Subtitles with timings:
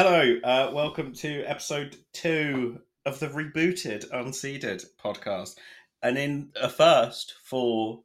[0.00, 5.56] Hello, uh, welcome to episode two of the rebooted Unseeded podcast.
[6.04, 8.04] And in a first for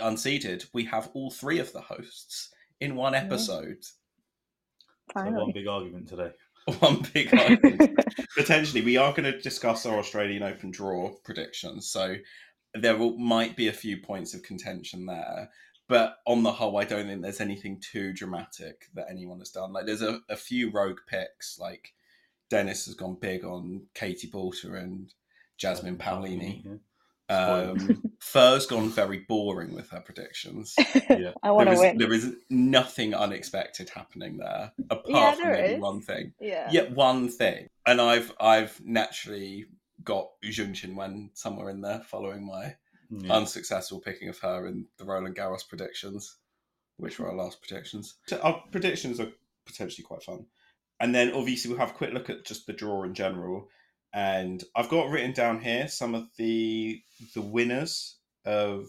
[0.00, 3.84] Unseeded, we have all three of the hosts in one episode.
[5.12, 6.30] So one big argument today.
[6.78, 8.00] One big argument.
[8.34, 11.86] Potentially, we are going to discuss our Australian Open draw predictions.
[11.86, 12.16] So
[12.72, 15.50] there will, might be a few points of contention there.
[15.88, 19.72] But on the whole, I don't think there's anything too dramatic that anyone has done.
[19.72, 21.58] Like, there's a, a few rogue picks.
[21.60, 21.94] Like,
[22.50, 25.12] Deniz has gone big on Katie Boulter and
[25.58, 26.64] Jasmine Paolini.
[26.64, 26.72] Yeah.
[27.28, 30.74] Um, Fer's gone very boring with her predictions.
[31.08, 31.32] Yeah.
[31.42, 31.98] I want to win.
[31.98, 35.80] there is nothing unexpected happening there, apart Yeah, from maybe is.
[35.80, 36.32] one thing.
[36.40, 36.68] Yeah.
[36.70, 39.66] Yet one thing, and I've I've naturally
[40.02, 42.74] got Zheng Qinwen somewhere in there, following my
[43.10, 43.32] Yeah.
[43.34, 46.36] unsuccessful picking of her in the Roland Garros predictions,
[46.96, 48.16] which were our last predictions.
[48.26, 49.30] So Our predictions are
[49.64, 50.46] potentially quite fun,
[51.00, 53.68] and then obviously we'll have a quick look at just the draw in general.
[54.12, 57.02] And I've got written down here some of the
[57.34, 58.88] the winners of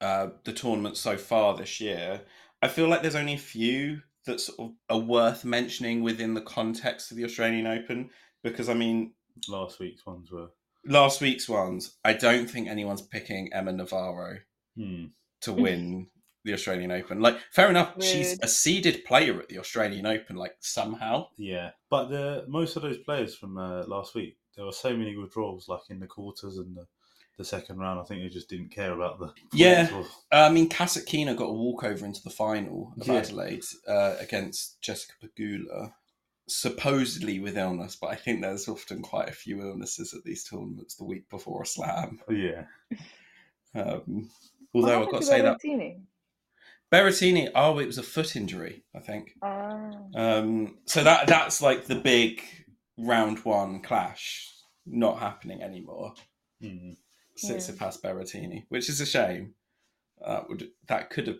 [0.00, 2.22] uh, the tournament so far this year.
[2.62, 6.40] I feel like there's only a few that sort of are worth mentioning within the
[6.42, 8.10] context of the Australian Open
[8.42, 9.12] because I mean
[9.48, 10.50] Last week's ones were.
[10.84, 14.38] Last week's ones, I don't think anyone's picking Emma Navarro
[14.76, 15.06] Hmm.
[15.42, 16.08] to win
[16.44, 17.20] the Australian Open.
[17.20, 21.28] Like, fair enough, she's a seeded player at the Australian Open, like somehow.
[21.36, 25.16] Yeah, but the most of those players from uh, last week, there were so many
[25.16, 26.86] withdrawals, like in the quarters and the,
[27.36, 28.00] the second round.
[28.00, 29.34] I think they just didn't care about the.
[29.52, 29.90] Yeah.
[29.94, 33.14] or- Uh, I mean, Kasatkina got a walkover into the final of Yeah.
[33.16, 35.92] Adelaide uh, against Jessica Pegula,
[36.50, 40.96] supposedly with illness, but I think there's often quite a few illnesses at these tournaments
[40.96, 42.20] the week before a slam.
[42.28, 42.64] Yeah,
[43.74, 44.30] Um,
[44.74, 46.00] although I've got to to say that Berrettini?
[46.92, 49.36] Berrettini, oh, it was a foot injury, I think.
[49.42, 49.90] Ah.
[50.14, 52.42] Um, so that that's like the big
[52.98, 54.50] round one clash
[54.86, 56.14] not happening anymore.
[56.60, 56.92] Hmm.
[57.38, 59.54] Tsitsipas Berrettini, which is a shame.
[60.24, 61.38] Uh, would that could have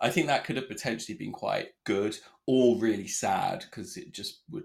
[0.00, 4.42] I think that could have potentially been quite good or really sad because it just
[4.50, 4.64] would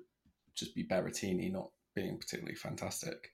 [0.55, 3.29] just be Berrettini not being particularly fantastic.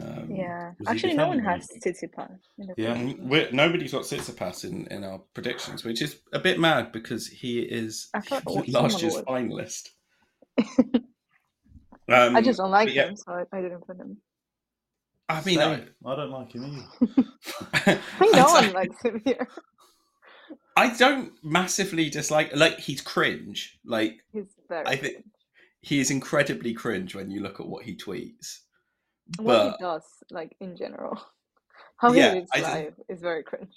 [0.00, 0.72] Um, yeah.
[0.86, 1.68] Actually, no one has?
[1.68, 2.38] Tsitsipas.
[2.76, 3.12] Yeah.
[3.20, 7.60] we're, nobody's got Tsitsipas in, in our predictions, which is a bit mad because he
[7.60, 8.08] is
[8.68, 9.90] last year's finalist.
[10.58, 11.04] um,
[12.08, 13.08] I just don't like yeah.
[13.08, 14.18] him, so I, I didn't put him.
[15.28, 17.24] I mean, I, I don't like him either.
[17.72, 17.78] I
[18.18, 19.48] think no I- one likes him here.
[20.76, 22.54] I don't massively dislike.
[22.54, 23.78] Like he's cringe.
[23.84, 24.86] Like He's very.
[24.86, 25.26] I think- cringe.
[25.82, 28.58] he is incredibly cringe when you look at what he tweets.
[29.38, 31.18] what but- he does, like in general,
[31.98, 33.72] how Yeah, he lives I life is very cringe.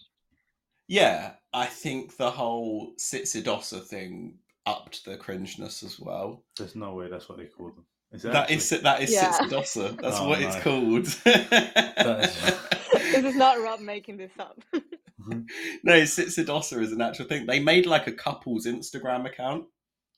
[0.88, 6.44] Yeah, I think the whole Sitsidosa thing upped the cringeness as well.
[6.58, 7.86] There's no way that's what they call them.
[8.12, 9.32] Is it That is that is Yeah.
[9.32, 10.00] Sitsidosa.
[10.02, 10.62] That's Oh, what it's no.
[10.62, 11.06] called.
[13.12, 14.60] this is not Rob making this up.
[15.84, 17.46] no, Sitsidosa is an actual thing.
[17.46, 19.66] They made like a couple's Instagram account.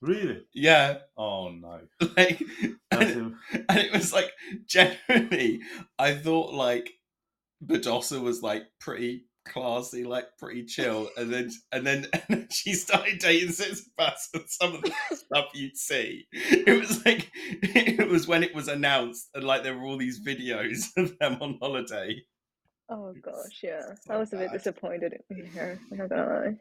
[0.02, 0.46] really?
[0.54, 1.82] Yeah, Oh no.
[2.16, 2.42] like,
[2.92, 3.40] and, him.
[3.68, 4.32] and it was like
[4.68, 5.62] generally,
[5.98, 6.92] I thought like
[7.66, 12.74] Badosa was like pretty classy, like pretty chill, and then and then and then she
[12.74, 18.28] started dating Tsitsipas, and some of the stuff you'd see, it was like it was
[18.28, 22.22] when it was announced, and like there were all these videos of them on holiday.
[22.90, 23.82] Oh gosh, yeah.
[24.02, 25.80] So I was a bit disappointed in her.
[25.92, 26.56] I'm not gonna lie.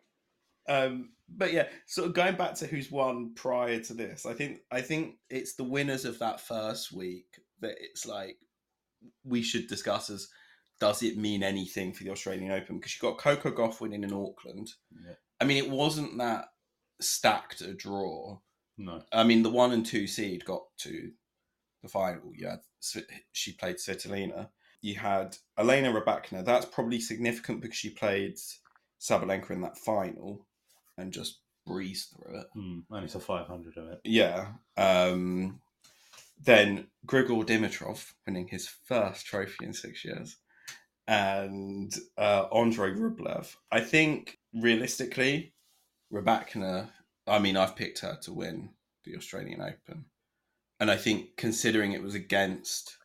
[0.69, 4.61] Um, but yeah, sort of going back to who's won prior to this, I think
[4.71, 7.27] I think it's the winners of that first week
[7.61, 8.37] that it's like
[9.25, 10.29] we should discuss as
[10.81, 12.77] does it mean anything for the Australian Open?
[12.77, 14.71] Because you got Coco Gauff winning in Auckland.
[14.93, 15.15] Yeah.
[15.41, 16.47] I mean, it wasn't that
[17.01, 18.39] stacked a draw.
[18.77, 19.03] No.
[19.13, 21.11] I mean, the one and two seed got to
[21.83, 22.33] the final.
[22.35, 22.61] You had
[23.33, 24.49] she played Svitolina.
[24.81, 26.45] You had Elena Rybakina.
[26.45, 28.37] That's probably significant because she played
[29.01, 30.47] Sabalenka in that final
[30.97, 32.47] and just breezed through it.
[32.55, 32.79] Hmm.
[32.91, 34.01] And it's a 500 of it.
[34.05, 34.53] Yeah.
[34.77, 35.61] Um,
[36.45, 40.37] then Grigor Dimitrov winning his first trophy in six years,
[41.09, 43.57] and uh, Andre Rublev.
[43.73, 45.55] I think realistically,
[46.13, 46.91] Rybakina.
[47.27, 48.71] I mean, I've picked her to win
[49.05, 50.05] the Australian Open,
[50.79, 52.97] and I think considering it was against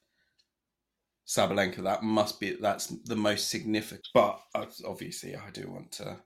[1.27, 4.07] Sabalenka, that must be that's the most significant.
[4.13, 4.39] But
[4.85, 6.17] obviously, I do want to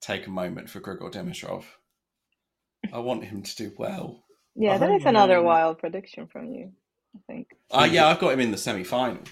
[0.00, 1.64] take a moment for Grigor Dimitrov.
[2.92, 4.24] I want him to do well.
[4.56, 6.72] Yeah, I that another wild prediction from you.
[7.16, 7.48] I think.
[7.70, 9.22] Uh, yeah, I've got him in the semi final.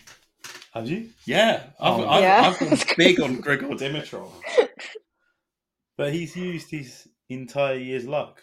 [0.73, 1.11] Have you?
[1.27, 2.09] Yeah, I've, Oh.
[2.09, 2.43] I've, Yeah.
[2.47, 4.31] I've gone big on Grigor Dimitrov.
[5.97, 8.43] But he's used his entire year's luck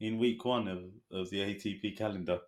[0.00, 0.78] in week one of,
[1.10, 2.38] of the ATP calendar,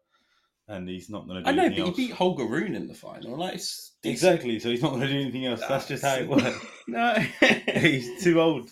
[0.69, 2.87] and he's not going to do I know, but anything he beat Holger Rune in
[2.87, 3.37] the final.
[3.37, 4.15] Like, it's decent.
[4.33, 5.63] Exactly, so he's not going to do anything else.
[5.69, 6.65] That's just how it works.
[6.87, 7.15] No,
[7.75, 8.71] he's too old.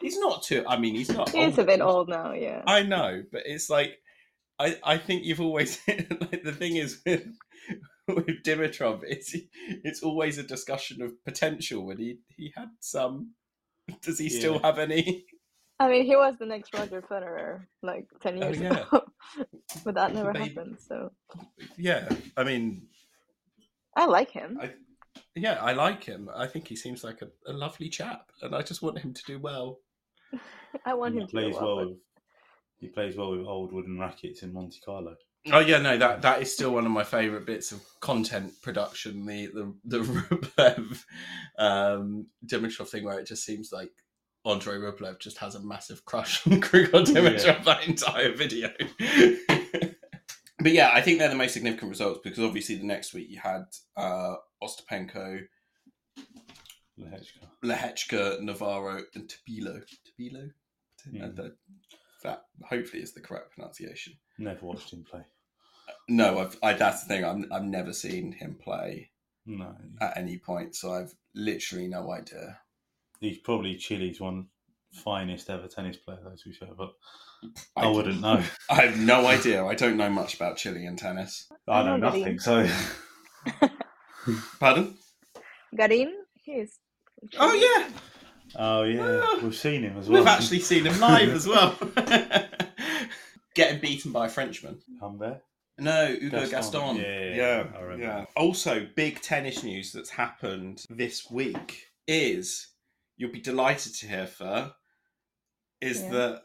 [0.00, 0.64] he's not too.
[0.66, 1.28] I mean, he's not.
[1.30, 1.96] He's a bit old.
[1.96, 2.62] old now, yeah.
[2.66, 3.98] I know, but it's like
[4.58, 7.22] I I think you've always like the thing is with
[8.08, 9.34] with Dimitrov, it's
[9.84, 11.84] it's always a discussion of potential.
[11.86, 13.30] When he he had some,
[14.02, 15.24] does he still have any?
[15.80, 18.82] I mean, he was the next Roger Federer like 10 Oh, years yeah.
[18.86, 19.04] ago.
[19.84, 20.54] but that never Maybe.
[20.54, 21.10] happened, so
[21.76, 22.86] Yeah, I mean,
[23.96, 24.58] I like him.
[24.62, 24.74] I-
[25.36, 26.28] yeah, I like him.
[26.34, 29.22] I think he seems like a, a lovely chap, and I just want him to
[29.24, 29.78] do well.
[30.84, 31.76] I want He him to do well.
[31.76, 31.88] well.
[31.88, 31.98] With,
[32.78, 35.16] he plays well with old wooden rackets in Monte Carlo.
[35.52, 39.26] Oh yeah, no, that that is still one of my favourite bits of content production.
[39.26, 41.04] The the the Rublev
[41.58, 43.90] um, Dimitrov thing, where it just seems like
[44.44, 48.70] Andre Rublev just has a massive crush on Grigor Dimitrov that entire video.
[50.60, 53.38] but yeah, I think they're the most significant results because obviously the next week you
[53.38, 53.64] had
[53.96, 55.40] uh, Ostapenko,
[56.98, 57.46] Lehechka.
[57.64, 59.82] Lehechka, Navarro, and Tabilo.
[60.18, 60.50] Tabilo.
[61.10, 61.48] Hmm.
[62.24, 64.14] That, that hopefully is the correct pronunciation.
[64.38, 65.20] Never watched him play.
[66.08, 67.24] No, I've, I, that's the thing.
[67.24, 69.10] I'm, I've never seen him play
[69.46, 72.58] No, at any point, so I've literally no idea.
[73.20, 74.46] he's probably Chile's one
[74.92, 76.68] finest ever tennis player, though, to be fair.
[76.76, 76.92] But
[77.76, 78.42] I, I, wouldn't know.
[78.70, 79.64] I have no idea.
[79.64, 81.46] I don't know much about Chilean tennis.
[81.68, 82.20] I know Nobody.
[82.20, 82.38] nothing.
[82.38, 82.66] So
[84.60, 84.96] Pardon?
[85.76, 86.78] Garin, he's.
[87.38, 87.88] Oh yeah,
[88.56, 89.40] Oh yeah, Ah.
[89.42, 90.20] we've seen him as well.
[90.20, 91.76] we've actually seen him live as well.
[93.54, 94.80] Getting beaten by a Frenchman.
[95.00, 95.40] Humbert.
[95.78, 96.50] No, Hugo Gaston.
[96.50, 96.96] Gaston.
[96.96, 98.04] Yeah, yeah, yeah, I remember.
[98.04, 98.24] yeah.
[98.36, 102.68] Also, big tennis news that's happened this week is
[103.16, 104.72] you'll be delighted to hear, Fer,
[105.80, 106.10] is Yeah.
[106.10, 106.42] that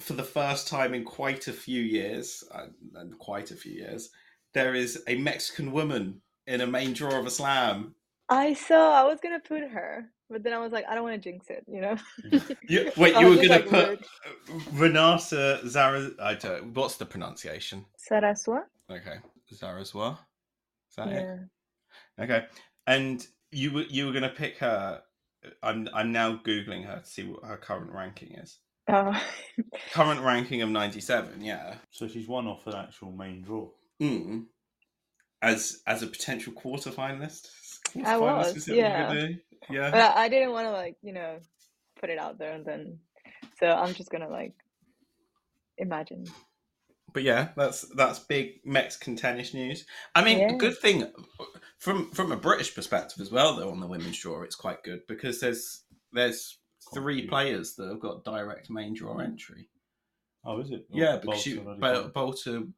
[0.00, 4.10] for the first time in quite a few years, uh, and quite a few years,
[4.54, 7.95] there is a Mexican woman in a main draw of a slam.
[8.28, 8.92] I saw.
[8.92, 11.46] I was gonna put her, but then I was like, I don't want to jinx
[11.48, 11.96] it, you know.
[12.68, 13.88] You, wait, you were gonna like, put
[14.48, 14.62] rude.
[14.72, 16.10] Renata Zara.
[16.20, 16.74] I don't.
[16.74, 17.84] What's the pronunciation?
[18.10, 18.62] Zarazúa.
[18.90, 19.18] Okay,
[19.52, 20.18] Zarazúa.
[20.90, 21.38] Is that it?
[22.20, 22.46] Okay,
[22.86, 25.02] and you were you were going to pick her.
[25.62, 28.58] I'm I'm now googling her to see what her current ranking is.
[28.88, 29.20] Oh.
[29.92, 31.42] Current ranking of ninety seven.
[31.42, 31.76] Yeah.
[31.90, 33.68] So she's one off an actual main draw.
[34.00, 34.46] Mm.
[35.42, 37.48] As as a potential quarter finalist.
[38.04, 39.08] I was, is that what you yeah.
[39.08, 39.36] could do?
[39.74, 39.90] Yeah.
[39.90, 41.38] But I, I didn't want to like you know
[42.00, 42.98] put it out there and then,
[43.58, 44.54] so I'm just gonna like
[45.78, 46.24] imagine.
[47.12, 49.86] but yeah, that's that's big Mexican tennis news.
[50.14, 50.56] I mean, a Yeah.
[50.58, 51.10] good thing
[51.78, 55.00] from from a British perspective as well, though on the women's draw, it's quite good
[55.08, 56.58] because there's there's
[56.94, 59.68] three players that have got direct main draw entry.
[60.44, 60.86] Oh, is it?
[60.90, 62.72] Yeah, Oh, because Bolton you already Boulter,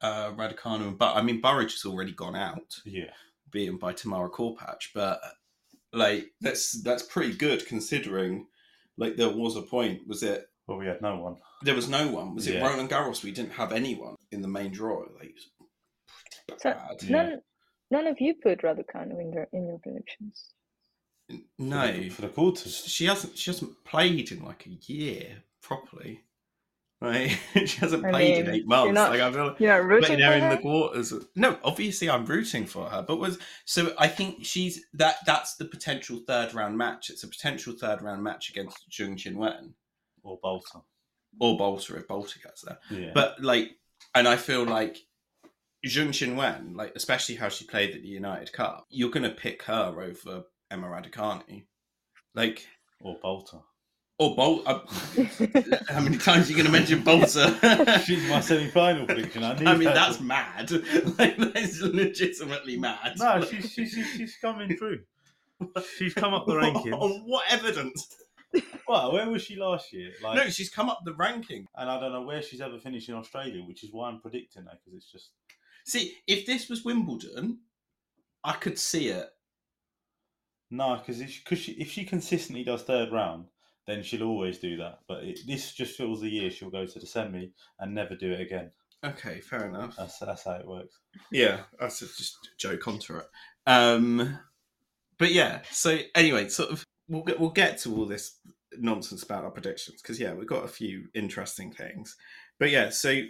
[0.00, 3.12] uh, Raducanu, and but I mean Burrage has already gone out, Yeah.
[3.52, 5.20] Beaten by Tamara Korpatsch, but
[5.92, 8.46] like that's that's pretty good considering.
[8.98, 10.46] Like there was a point, was it?
[10.66, 11.36] Well, we had no one.
[11.62, 12.34] There was no one.
[12.34, 13.22] Was it Roland Garros?
[13.24, 15.00] We didn't have anyone in the main draw.
[15.18, 15.50] Like, it was
[16.48, 17.02] pretty So bad.
[17.02, 17.10] Yeah.
[17.10, 17.40] none,
[17.90, 20.50] none of you put Raducanu in your in your predictions.
[21.58, 22.84] No, For the, for the quarters.
[22.86, 23.36] she hasn't.
[23.38, 26.20] She hasn't played in like a year properly.
[27.02, 28.94] Right, she hasn't I played in eight months.
[28.94, 29.56] not like I feel.
[29.58, 30.56] You're not rooting putting her for in her.
[30.56, 31.12] the quarters.
[31.34, 35.64] No, obviously I'm rooting for her, but was so I think she's that that's the
[35.64, 37.10] potential third round match.
[37.10, 39.72] It's a potential third round match against Zheng Qinwen
[40.22, 40.82] Or Bolton.
[41.40, 42.78] or Boulter if Boulter gets there.
[42.90, 43.10] Yeah.
[43.14, 43.72] But like,
[44.14, 44.98] and I feel like
[45.86, 49.94] Zheng Qinwen, like especially how she played at the United Cup, you're gonna pick her
[50.00, 51.64] over Emma Raducanu,
[52.34, 52.66] like
[53.00, 53.62] or Boulter.
[54.22, 54.62] Or Bol.
[54.66, 54.78] Uh,
[55.88, 58.00] how many times are you gonna mention Boulter?
[58.04, 59.42] She's my semi final prediction.
[59.42, 60.70] I, I mean, her that's mad.
[61.18, 63.14] like, that's legitimately mad.
[63.18, 65.00] No, she's, she's, she's, she's coming through.
[65.98, 66.92] She's come up the rankings.
[66.92, 68.14] On what evidence?
[68.86, 70.12] Well, where was she last year?
[70.22, 71.66] Like, No, she's come up the ranking.
[71.76, 74.64] and I don't know where she's ever finished in Australia, which is why I'm predicting
[74.64, 75.30] her because it's just
[75.84, 77.58] See, if this was Wimbledon,
[78.44, 79.26] I could see it.
[80.70, 83.46] no, because if she, if she consistently does third round,
[83.86, 85.00] then she'll always do that.
[85.08, 88.32] But it, this just feels the year she'll go to the semi and never do
[88.32, 88.70] it again.
[89.04, 89.96] Okay, fair enough.
[89.96, 91.00] That's that's how it works.
[91.30, 93.26] Yeah, that's just a joke onto it.
[93.66, 94.38] Um,
[95.18, 98.38] but yeah, so anyway, sort of, we'll get we'll get to all this
[98.78, 102.16] nonsense about our predictions because yeah, we've got a few interesting things.
[102.58, 103.22] But yeah, so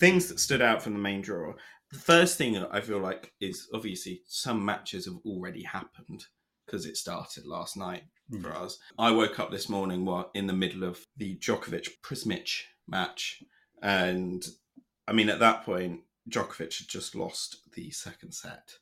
[0.00, 1.52] things that stood out from the main draw.
[1.92, 6.24] The first thing that I feel like is obviously some matches have already happened
[6.66, 8.04] because it started last night
[8.40, 8.78] for us.
[8.98, 13.42] I woke up this morning while in the middle of the Djokovic Prizmic match,
[13.82, 14.46] And
[15.06, 16.00] I mean, at that point,
[16.30, 18.76] Djokovic had just lost the second set.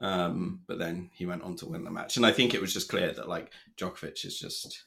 [0.00, 2.16] Um, but then he went on to win the match.
[2.16, 4.84] And I think it was just clear that like Djokovic is just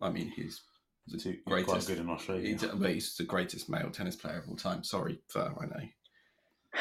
[0.00, 0.60] I mean, he's
[1.06, 2.48] the he's greatest quite good in Australia.
[2.48, 4.84] He's, but he's the greatest male tennis player of all time.
[4.84, 6.80] Sorry, Fer, I know.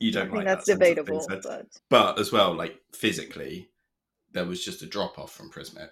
[0.00, 1.42] You I don't think like that's that debatable, said.
[1.42, 3.68] but But as well, like physically,
[4.32, 5.90] there was just a drop off from Prizmic.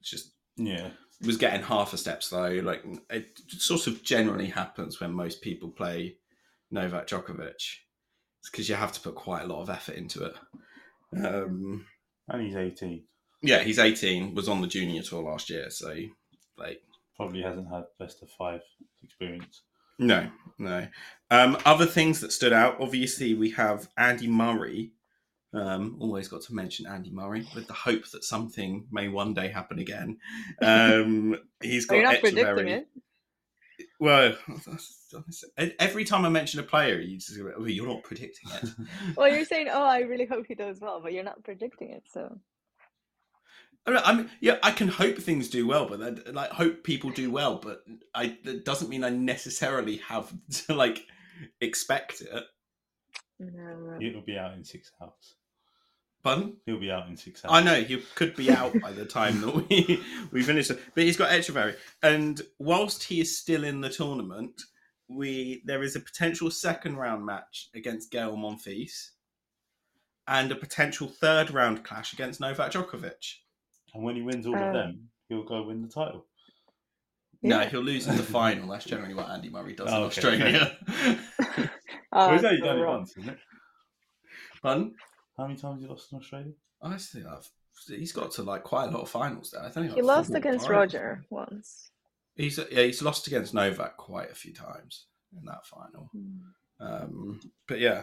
[0.00, 0.90] It's just yeah,
[1.24, 2.50] was getting half a step slow.
[2.62, 6.16] Like it sort of generally happens when most people play
[6.70, 7.54] Novak Djokovic.
[7.54, 10.34] It's because you have to put quite a lot of effort into it.
[11.16, 11.86] Um,
[12.28, 13.04] and he's 18.
[13.42, 15.94] yeah, he's 18, was on the junior tour last year, so
[16.58, 16.82] like
[17.16, 18.60] Probably hasn't had best of five
[19.02, 19.62] experience.
[19.98, 20.86] No, no.
[21.30, 24.92] Um, other things that stood out, obviously, we have Andy Murray.
[25.52, 29.48] Um, always got to mention Andy Murray with the hope that something may one day
[29.48, 30.18] happen again.
[30.60, 32.70] Um, he's got you're not predicting Etcheverry.
[32.70, 32.88] it.
[34.00, 34.34] Well,
[35.78, 38.68] every time I mention a player, you just go, well, you're not predicting it.
[39.16, 42.04] Well, you're saying, "Oh, I really hope he does well," but you're not predicting it.
[42.12, 42.38] So
[43.86, 47.30] I mean, yeah, I can hope things do well, but then, like hope people do
[47.30, 50.32] well, but I that doesn't mean I necessarily have
[50.66, 51.06] to like
[51.60, 52.44] expect it.
[53.38, 53.98] no.
[54.00, 55.36] He'll be out in six hours.
[56.22, 56.56] Pardon?
[56.64, 57.52] He'll be out in six hours.
[57.52, 61.04] I know he could be out by the time that we we finish it, but
[61.04, 64.62] he's got Etcheverry, and whilst he is still in the tournament,
[65.08, 69.10] we there is a potential second round match against Gael Monfils,
[70.26, 73.34] and a potential third round clash against Novak Djokovic.
[73.94, 76.26] And when he wins all Um, of them, he'll go win the title.
[77.42, 77.68] No, Yeah.
[77.68, 78.68] he'll lose in the final.
[78.68, 80.06] That's generally what Andy Murray does in Oh, okay.
[80.06, 80.78] Australia.
[82.12, 82.98] Well, he's only done it wrong.
[82.98, 83.38] once, isn't it?
[84.62, 84.94] Pardon?
[85.36, 86.52] How many times has he lost in Australia?
[86.80, 87.48] I think I've,
[87.88, 89.64] he's got to like quite a lot of finals there.
[89.64, 91.90] I think He lost against Roger once.
[92.36, 96.08] He's yeah, he's lost against Novak quite a few times in that final.
[96.12, 96.38] Hmm.
[96.80, 98.02] Um, but yeah.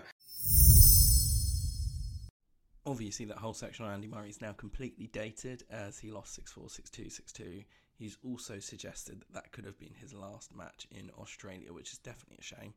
[2.85, 6.51] Obviously, that whole section on Andy Murray is now completely dated as he lost 6
[6.51, 7.63] 4, 6 2, 6 2.
[7.93, 11.99] He's also suggested that that could have been his last match in Australia, which is
[11.99, 12.73] definitely a shame.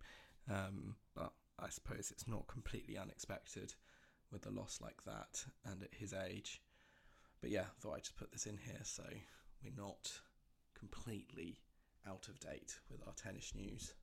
[0.50, 3.73] Um, but I suppose it's not completely unexpected
[4.30, 6.61] with a loss like that and at his age.
[7.40, 9.04] But yeah, thought I'd just put this in here so
[9.62, 10.11] we're not
[10.78, 11.61] completely
[12.06, 13.94] out of date with our tennis news.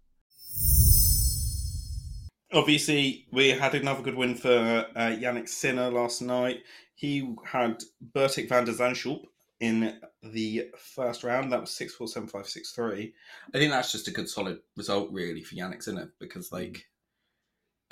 [2.53, 6.63] Obviously, we had another good win for uh, Jannik Sinner last night.
[6.95, 9.23] He had Botic van de Zandschulp
[9.59, 11.51] in the first round.
[11.51, 13.13] That was 6 4 7 5 6 3.
[13.53, 16.85] I think that's just a good solid result, really, for Jannik Sinner because, like,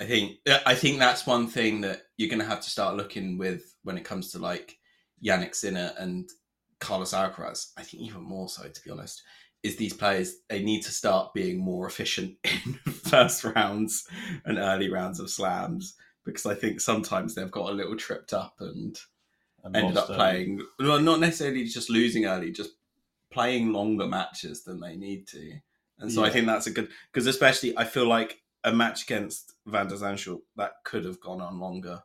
[0.00, 3.36] I think I think that's one thing that you're going to have to start looking
[3.36, 4.78] with when it comes to like
[5.22, 6.28] Jannik Sinner and
[6.80, 7.72] Carlos Alcaraz.
[7.76, 9.22] I think even more so, to be honest,
[9.62, 14.06] is these players they need to start being more efficient in first rounds
[14.44, 18.54] and early rounds of slams because I think sometimes they've got a little tripped up
[18.60, 18.98] and
[19.64, 20.16] And ended up early.
[20.16, 22.70] playing well, not necessarily just losing early, just
[23.30, 25.52] playing longer matches than they need to.
[25.98, 29.52] And so I think that's a good because especially I feel like a match against
[29.66, 32.02] Van der Zandschulp that could have gone on longer.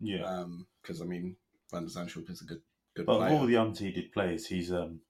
[0.00, 0.44] Yeah.
[0.82, 1.36] Because I mean
[1.70, 2.62] Van der Zandschulp is a good
[2.96, 3.30] good But player.
[3.36, 5.00] all the unseeded players, he's um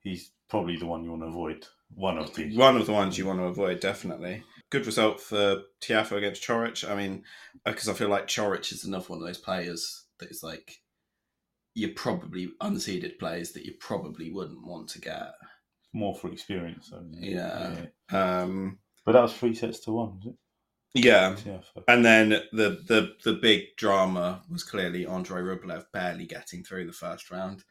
[0.00, 1.66] he's probably the one you want to avoid.
[1.94, 4.44] One of the One of the ones you want to avoid, definitely.
[4.70, 6.86] Good result for Tiafoe against Coric.
[6.88, 7.24] I mean,
[7.64, 10.76] because I feel like Coric is another one of those players that is like
[11.74, 15.32] you're probably unseeded players that you probably wouldn't want to get.
[15.94, 16.88] more for experience.
[16.90, 17.86] So, Yeah.
[18.10, 20.34] Um, But that was three sets to one, was it?
[20.94, 21.60] yeah, Yeah.
[21.88, 26.92] and then the the the big drama was clearly Andrei Rublev barely getting through the
[27.04, 27.64] first round,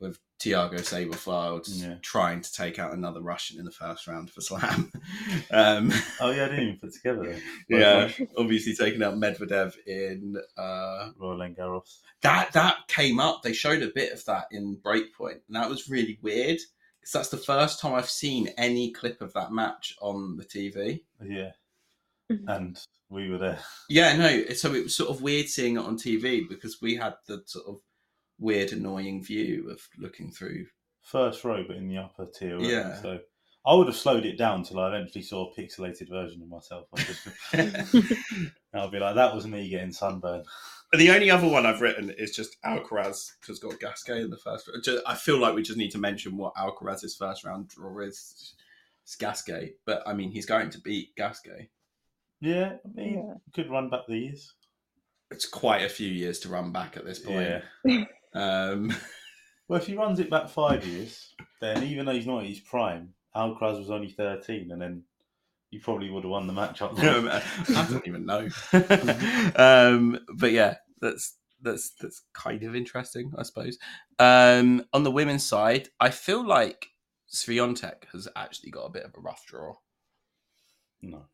[0.00, 1.94] with Thiago Seyboth Wild Yeah.
[2.02, 4.92] trying to take out another Russian in the first round for slam.
[5.50, 7.22] um, Oh yeah, I didn't even put together.
[7.24, 7.42] Then.
[7.68, 12.00] yeah, obviously taking out Medvedev in uh, Roland Garros.
[12.22, 13.42] that that came up.
[13.42, 16.58] They showed a bit of that in Breakpoint, and that was really weird
[17.00, 21.04] because that's the first time I've seen any clip of that match on the TV.
[21.24, 21.52] Yeah.
[22.30, 22.44] Mhm.
[22.48, 23.60] And we were there.
[23.88, 24.44] Yeah, no.
[24.54, 27.66] So it was sort of weird seeing it on TV because we had the sort
[27.68, 27.80] of
[28.38, 30.66] weird, annoying view of looking through.
[31.02, 32.56] First row, but in the upper tier.
[32.58, 32.72] wasn't?
[32.72, 33.00] Yeah.
[33.00, 33.18] So
[33.64, 36.86] I would have slowed it down till I eventually saw a pixelated version of myself.
[36.96, 40.42] I just, the I'll be like, that was me getting sunburn.
[40.92, 44.70] The only other one I've written is just Alcaraz has got Gasquet in the first.
[44.84, 48.54] Just, I feel like we just need to mention what Alcaraz's first round draw is.
[49.02, 51.70] It's Gasquet, but I mean he's going to beat Gasquet.
[52.40, 53.34] Yeah, I mean, Yeah.
[53.54, 54.52] could run back the years.
[55.30, 57.62] It's quite a few years to run back at this point.
[57.84, 58.04] Yeah.
[58.36, 58.94] Um,
[59.68, 62.60] Well, if he runs it back five years, then even though he's not at his
[62.60, 65.02] prime, Alcaraz was only thirteen, and then
[65.70, 66.92] you probably would have won the match up.
[66.98, 67.42] I
[67.90, 68.48] don't even know.
[69.56, 73.76] um, but yeah, that's that's that's kind of interesting, I suppose.
[74.18, 76.86] Um, on the women's side, I feel like
[77.28, 79.74] Swiatek has actually got a bit of a rough draw.
[81.02, 81.26] no.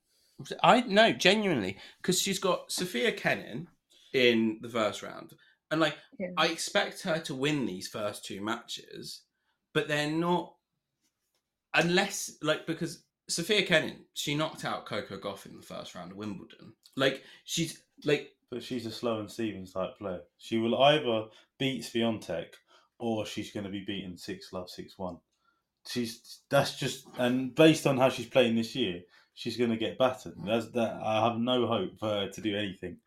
[0.63, 3.69] I no, genuinely, because she's got Sophia Kenin
[4.13, 5.35] in the first round,
[5.73, 6.29] and like Yeah.
[6.37, 9.23] I expect her to win these first two matches,
[9.75, 10.55] but they're not
[11.75, 16.19] unless like because Sophia Kenin she knocked out Coco Gauff in the first round of
[16.19, 16.75] Wimbledon.
[16.97, 20.21] Like she's like But she's a Sloane Stevens type player.
[20.39, 21.27] She will either
[21.59, 22.49] beat Swiatek
[22.99, 25.19] or she's going to be beaten six love six one.
[25.89, 29.01] She's that's just and based on how she's playing this year,
[29.35, 30.35] she's going to get battered.
[30.45, 31.01] That's that.
[31.03, 32.99] I have no hope for her to do anything.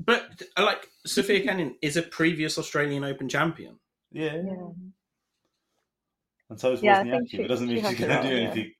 [0.00, 3.78] But like Sophia Kenin is a previous Australian Open champion.
[4.12, 4.68] Yeah, Yeah.
[6.50, 7.10] and so is Yeah, Wozniacki.
[7.10, 8.38] think but it doesn't she mean she's going to do all, yeah.
[8.50, 8.72] anything.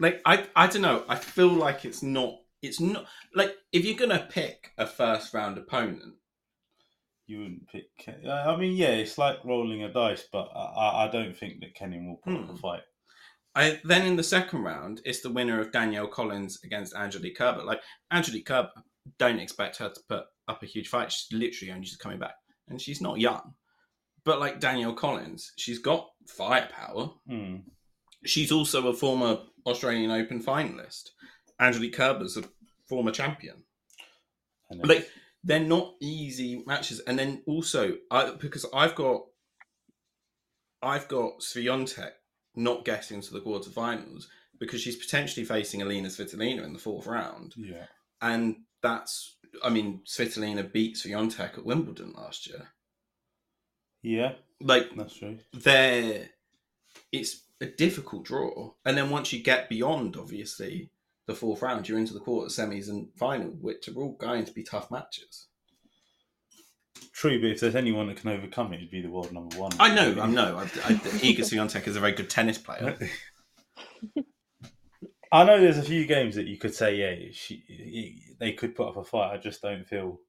[0.00, 1.04] Like I I don't know.
[1.08, 5.58] I feel like it's not it's not like if you're gonna pick a first round
[5.58, 6.14] opponent,
[7.26, 7.84] You wouldn't pick.
[7.98, 11.36] Ken- uh, I mean, yeah, it's like rolling a dice, but I, I- I don't
[11.36, 12.56] think that Kenin will put up a Hmm.
[12.56, 12.82] fight.
[13.54, 17.64] I then in the second round, it's the winner of Danielle Collins against Angelique Kerber.
[17.64, 18.70] Like Angelique Kerber,
[19.18, 21.12] don't expect her to put up a huge fight.
[21.12, 22.34] She's literally only just coming back,
[22.68, 23.54] and she's not young.
[24.24, 27.10] But like Danielle Collins, she's got firepower.
[27.28, 27.56] Hmm.
[28.24, 31.10] She's also a former Australian Open finalist.
[31.60, 32.44] Angelique Kerber's a
[32.88, 33.62] former champion.
[34.70, 35.08] Like
[35.42, 39.22] they're not easy matches, and then also I because I've got
[40.82, 42.10] I've got Swiatek
[42.54, 44.24] not getting to the quarterfinals
[44.60, 47.86] because she's potentially facing Alina Svitolina in the fourth round, yeah,
[48.20, 52.68] and that's I mean Svitolina beat Swiatek at Wimbledon last year.
[54.02, 55.38] yeah, Like that's true.
[55.52, 56.28] they're
[57.12, 60.90] it's a difficult draw, and then once you get beyond obviously
[61.26, 64.52] the fourth round, you're into the quarter, semis, and final, which are all going to
[64.52, 65.48] be tough matches.
[67.12, 69.72] True, but if there's anyone that can overcome it, it'd be the world number one.
[69.80, 70.56] I know, I know.
[70.56, 72.96] I, I, Iga Swiatek is a very good tennis player.
[75.30, 78.88] I know there's a few games that you could say, yeah, she, they could put
[78.88, 79.32] up a fight.
[79.34, 80.20] I just don't feel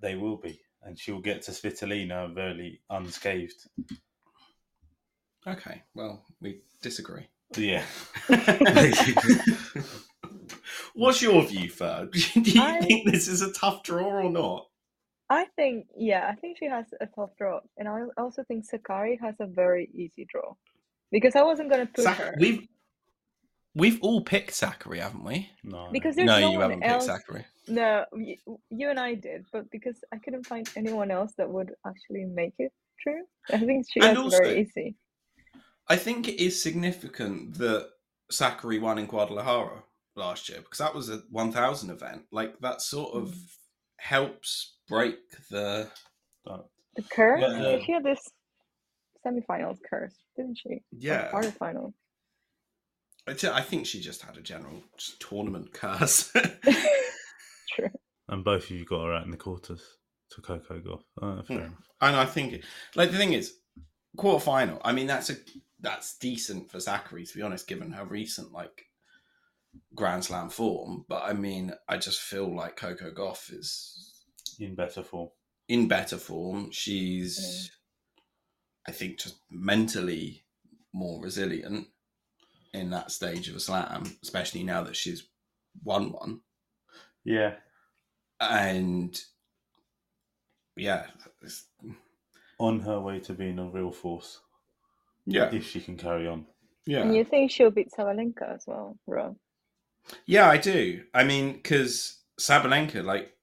[0.00, 3.68] they will be, and she'll get to Svitolina very unscathed.
[5.46, 7.26] Okay, well, we disagree.
[7.56, 7.84] Yeah,
[10.94, 12.12] What's your view, Ferg?
[12.44, 14.66] Do you I- think this is a tough draw or not?
[15.30, 19.20] I think, yeah, I think she has a tough draw, and I also think Sakkari
[19.20, 20.54] has a very easy draw,
[21.12, 22.66] because I wasn't gonna put Sak- her we've
[23.78, 25.50] we've all picked Sakkari, haven't we?
[25.64, 27.06] no, because there's no, no, you one haven't else.
[27.06, 27.44] picked Sakkari.
[27.68, 28.36] No, you,
[28.70, 32.54] you and I did, but because I couldn't find anyone else that would actually make
[32.58, 34.96] it true, I think she And has also- very easy.
[35.90, 37.88] I think it is significant that
[38.30, 39.82] Sakkari won in Guadalajara
[40.16, 42.22] last year because that was a 1000 event.
[42.30, 43.48] Like that sort of Mm.
[43.96, 45.16] helps break
[45.50, 45.90] the
[46.44, 47.40] The curse.
[47.40, 47.78] Yeah, yeah.
[47.84, 48.20] She had this
[49.24, 50.68] semifinals curse, didn't she?
[50.74, 51.30] Or yeah.
[51.30, 51.92] quarterfinal.
[53.28, 56.32] I think she just had a general just tournament curse.
[57.74, 57.90] True.
[58.28, 59.82] and both of you got her out in the quarters
[60.32, 61.02] to Coco Gauff.
[61.20, 61.64] Uh, fair Hmm.
[61.64, 61.78] enough.
[62.00, 62.62] And I think,
[62.94, 63.54] like, the thing is,
[64.16, 64.80] quarter final.
[64.84, 65.36] I mean, that's a
[65.80, 68.86] that's decent for Sakkari to be honest, given her recent like
[69.94, 71.04] Grand Slam form.
[71.08, 74.24] But I mean, I just feel like Coco Gauff is
[74.58, 75.30] In better form.
[75.68, 76.70] in better form.
[76.72, 77.70] She's,
[78.86, 80.44] I think, just mentally
[80.92, 81.86] more resilient
[82.74, 85.28] in that stage of a slam, especially now that she's
[85.84, 86.40] won one.
[87.24, 87.54] Yeah,
[88.40, 89.20] And
[90.76, 91.06] yeah,
[91.42, 91.66] it's-
[92.58, 94.40] on her way to being a real force
[95.26, 96.46] yeah, if she can carry on.
[96.86, 97.02] yeah.
[97.02, 99.36] And you think she'll beat Sabalenka as well, bro?
[100.26, 101.04] Yeah, I do.
[101.14, 103.36] I mean, because Sabalenka, like,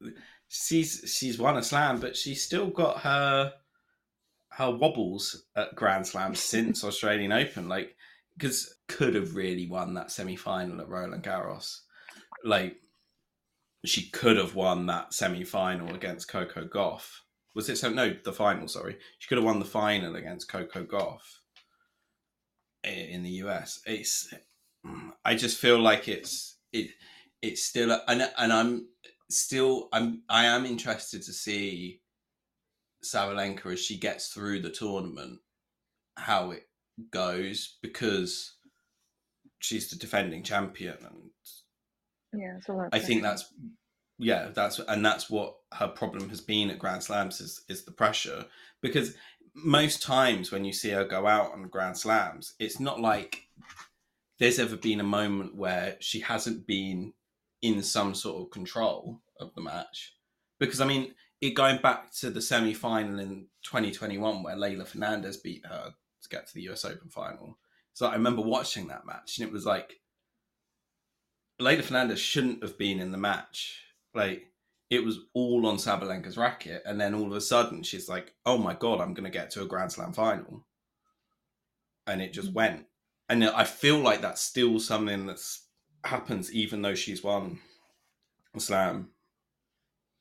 [0.47, 3.53] she's she's won a slam, but she's still got her
[4.49, 7.69] her wobbles at Grand Slams since Australian Open.
[7.69, 7.95] Like,
[8.37, 11.79] because could have really won that semi final at Roland Garros.
[12.43, 12.77] Like,
[13.85, 17.21] she could have won that semi final against Coco Gauff.
[17.53, 17.89] Was it so?
[17.89, 18.67] No, the final.
[18.67, 21.21] Sorry, she could have won the final against Coco Gauff
[22.83, 23.81] in the US.
[23.85, 24.33] It's
[25.23, 26.91] I just feel like it's it
[27.41, 28.87] it's still and and I'm
[29.29, 32.01] still I'm I am interested to see
[33.03, 35.39] Sabalenka as she gets through the tournament
[36.17, 36.63] how it
[37.11, 38.55] goes because
[39.59, 41.31] she's the defending champion and
[42.33, 42.89] Yeah, it's a lot.
[42.91, 43.53] I think that's
[44.17, 47.91] yeah, that's and that's what her problem has been at Grand Slams is is the
[47.91, 48.45] pressure
[48.81, 49.15] because
[49.53, 53.47] most times when you see her go out on Grand Slams, it's not like
[54.39, 57.13] there's ever been a moment where she hasn't been
[57.61, 60.13] in some sort of control of the match.
[60.59, 65.37] Because I mean, it going back to the semi final in 2021 where Leylah Fernandez
[65.37, 65.93] beat her
[66.25, 67.57] to get to the US Open final.
[67.93, 69.95] So I remember watching that match and it was like
[71.59, 73.81] Leylah Fernandez shouldn't have been in the match.
[74.13, 74.51] Like
[74.89, 78.57] it was all on Sabalenka's racket, and then all of a sudden she's like, "Oh
[78.57, 80.65] my god, I'm going to get to a Grand Slam final,"
[82.07, 82.85] and it just went.
[83.29, 85.65] And I feel like that's still something that's
[86.03, 87.59] happens even though she's won
[88.53, 89.09] a slam.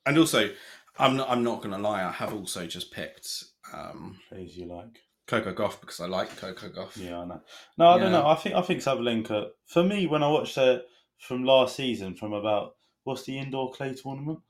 [0.07, 0.51] And also,
[0.99, 1.31] I'm not.
[1.31, 2.05] I'm not going to lie.
[2.05, 5.01] I have also just picked um, Plays you like.
[5.27, 6.97] Coco Gauff because I like Coco Gauff.
[6.97, 7.41] Yeah, I know.
[7.79, 8.27] No, I don't know.
[8.27, 9.49] I think I think Sabalenka.
[9.67, 10.83] For me, when I watched her
[11.19, 14.41] from last season, from about what's the indoor clay tournament?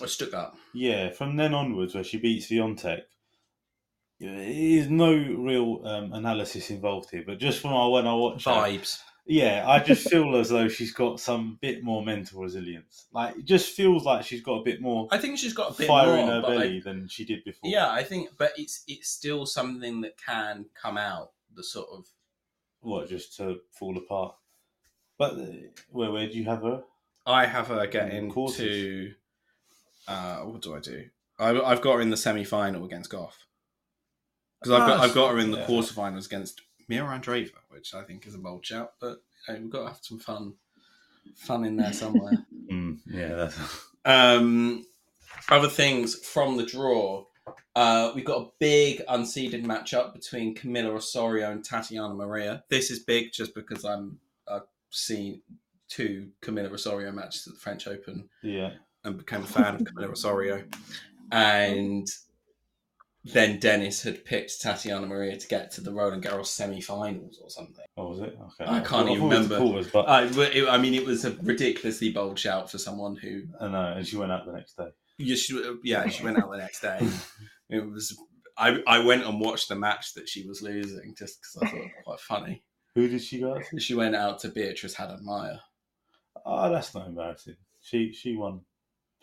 [0.00, 0.56] I stuck up.
[0.74, 3.02] Yeah, from then onwards, where she beats Viontek,
[4.20, 7.24] there is no real um, analysis involved here.
[7.26, 8.98] But just from when I watched her, Vibes.
[9.24, 13.06] Yeah, I just feel as though she's got some bit more mental resilience.
[13.12, 15.78] Like it just feels like she's got a bit more I think she's got a
[15.78, 16.18] bit fire more.
[16.18, 17.70] in her I- belly than she did before.
[17.70, 21.30] Yeah, I think, but it's it's still something that can come out.
[21.54, 22.06] The sort of
[22.80, 24.34] what just to fall apart.
[25.18, 25.46] But uh,
[25.90, 26.82] where where do you have her?
[27.24, 29.12] I have her getting to.
[30.08, 31.04] Uh, what do I do?
[31.38, 33.34] I, I've got her in the semi final against Gauff
[34.60, 35.66] because I've got I've got her in the yeah.
[35.66, 38.92] quarterfinals against Mira Andreeva, which I think is a bold shout.
[39.00, 40.54] But you know, we've got to have some fun,
[41.34, 42.32] fun in there somewhere.
[42.70, 43.58] Mm, yeah, that's
[44.06, 44.86] Um,
[45.50, 47.24] other things from the draw.
[47.74, 52.64] Uh, we've got a big unseeded matchup between Camila Osorio and Tatiana Maria.
[52.68, 54.18] This is big just because I'm
[54.48, 55.42] I've seen
[55.88, 58.70] two Camila Osorio matches at the French Open yeah.
[59.04, 60.64] and became a fan of Camila Osorio.
[61.30, 62.08] And
[63.24, 67.84] then Deniz had picked Tatiana Maria to get to the Roland Garros semi-finals or something.
[67.96, 68.36] Oh, was it?
[68.60, 68.64] Okay.
[68.70, 69.88] I can't thought- even was remember.
[69.92, 73.68] but I, it- I mean, it was a ridiculously bold shout for someone who I
[73.68, 74.88] know, and she went out the next day.
[75.18, 76.98] Yeah, she, yeah, she went out the next day.
[77.70, 78.18] It was.
[78.58, 81.78] I, I went and watched the match that she was losing just because I thought
[81.80, 82.62] it was quite funny.
[82.94, 83.80] Who did she go out to?
[83.80, 85.56] She went out to Beatriz Haddad Maia.
[86.36, 87.56] Oh, ah, that's not embarrassing.
[87.80, 88.60] She she won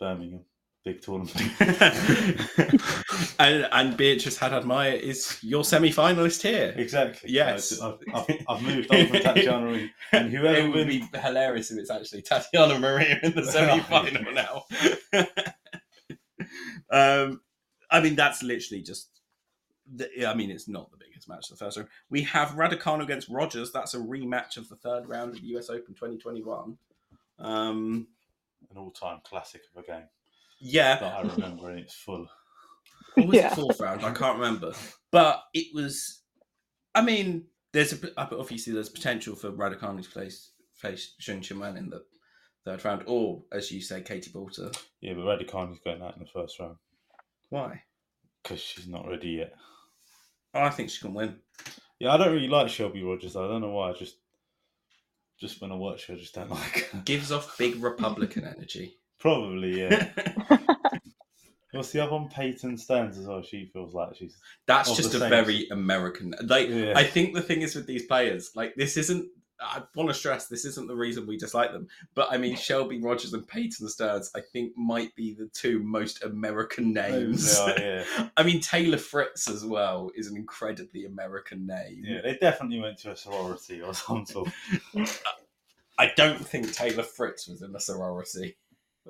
[0.00, 0.40] Birmingham
[0.84, 1.36] big tournament.
[3.38, 6.74] and, and Beatriz Haddad Maia is your semi finalist here.
[6.76, 7.30] exactly.
[7.30, 7.80] Yes.
[7.80, 11.70] I've, I've, I've moved on from Tatiana Maria, and whoever It would wins, be hilarious
[11.70, 14.64] if it's actually Tatiana Maria in the semi final now.
[16.90, 17.40] um,
[17.90, 19.08] I mean, that's literally just.
[19.92, 21.88] The, I mean, it's not the biggest match the first round.
[22.10, 23.72] We have Raducanu against Rogers.
[23.72, 26.78] That's a rematch of the third round of the US Open 2021.
[27.40, 28.06] Um,
[28.70, 30.04] an all-time classic of a game
[30.60, 32.26] yeah, that I remember in its full.
[33.16, 33.52] Or was Yeah.
[33.52, 34.04] it fourth round?
[34.04, 34.72] I can't remember.
[35.10, 36.22] But it was.
[36.94, 41.90] I mean, there's a obviously there's potential for Raducanu to face face Shun Chiman in
[41.90, 42.04] the
[42.64, 44.70] third round, or as you say, Katie Bolter.
[45.00, 46.76] Yeah, but Raducanu's going out in the first round
[47.48, 47.82] Why?
[48.42, 49.52] because she's not ready yet.
[50.54, 51.36] Oh, I think she can win.
[51.98, 53.36] Yeah, I don't really like Shelby Rogers.
[53.36, 53.90] I don't know why.
[53.90, 54.16] I just
[55.38, 57.02] just when I watch her, I just don't like her.
[57.04, 58.96] Gives off big Republican energy.
[59.20, 60.08] Probably, yeah.
[61.72, 62.28] What's the other one?
[62.28, 63.42] Peyton Stearns as well.
[63.42, 65.30] She feels like she's That's just a same.
[65.30, 66.34] very American.
[66.42, 66.94] Like Yeah.
[66.96, 69.28] I think the thing is with these players, like this isn't.
[69.62, 72.98] I want to stress this isn't the reason we dislike them, but I mean Shelby
[72.98, 77.58] Rogers and Peyton Stearns, I think might be the two most American names.
[77.58, 78.04] Are, yeah.
[78.38, 82.02] I mean Taylor Fritz as well is an incredibly American name.
[82.04, 84.48] Yeah, they definitely went to a sorority or some sort.
[85.98, 88.56] I don't think Taylor Fritz was in a sorority.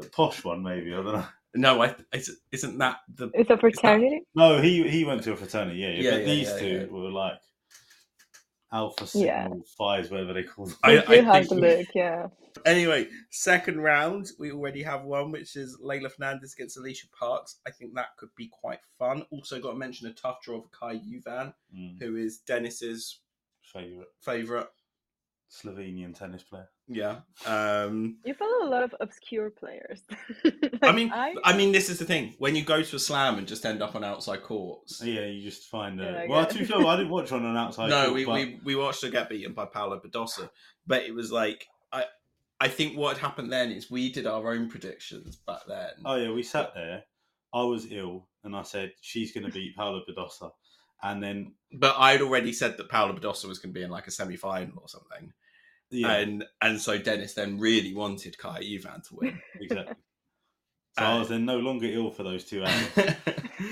[0.07, 0.93] A posh one, maybe.
[0.93, 1.27] I don't know.
[1.55, 4.23] No, I isn't- isn't that the It's a fraternity.
[4.35, 5.81] No, he he went to a fraternity.
[5.81, 6.87] Yeah, Yeah, but yeah, these yeah, two yeah.
[6.87, 7.41] were like
[8.73, 9.45] alpha Yeah.
[9.45, 10.77] signal fives, whatever they call them.
[10.85, 12.29] I- They do have think- the look, yeah.
[12.67, 17.61] Anyway, second round, we already have one, which is Leylah Fernandez against Alycia Parks.
[17.67, 19.25] I think that could be quite fun.
[19.31, 23.21] Also, got to mention a tough draw for Kaja Juvan, Mm, who is Deniz's
[23.63, 24.67] favorite favourite.
[25.49, 26.69] Slovenian tennis player.
[26.93, 27.21] Yeah.
[27.47, 30.03] Um, You follow a lot of obscure players.
[30.83, 32.35] I mean, I, I mean, this is the thing.
[32.39, 35.01] When you go to a slam and just end up on outside courts.
[35.03, 36.01] Yeah, you just find.
[36.01, 36.53] Uh, Yeah, I well, guess.
[36.55, 37.91] to be fair, I didn't watch on an outside.
[37.91, 40.51] no, court, we, but- we we watched her get beaten by Paula Badosa,
[40.87, 42.05] but it was like I
[42.61, 45.91] I think what had happened then is we did our own predictions back then.
[46.05, 47.05] Oh yeah, we sat there.
[47.55, 50.51] I was ill, and I said she's going to beat Paula Badosa,
[51.05, 54.09] and then But I'd already said that Paula Badosa was going to be in like
[54.09, 55.33] a semi final or something.
[55.91, 59.95] Yeah, and and so Deniz then really wanted Kaja Juvan to win, exactly.
[60.99, 62.89] So I was then no longer ill for those two hours,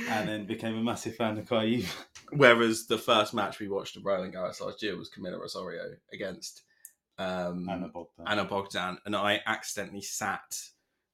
[0.08, 1.84] and then became a massive fan of Kai Yu.
[2.32, 6.62] Whereas the first match we watched of Roland Garros last year was Camila Osorio against
[7.18, 8.26] um, Ana Bogdan.
[8.26, 10.58] Ana Bogdan, and I accidentally sat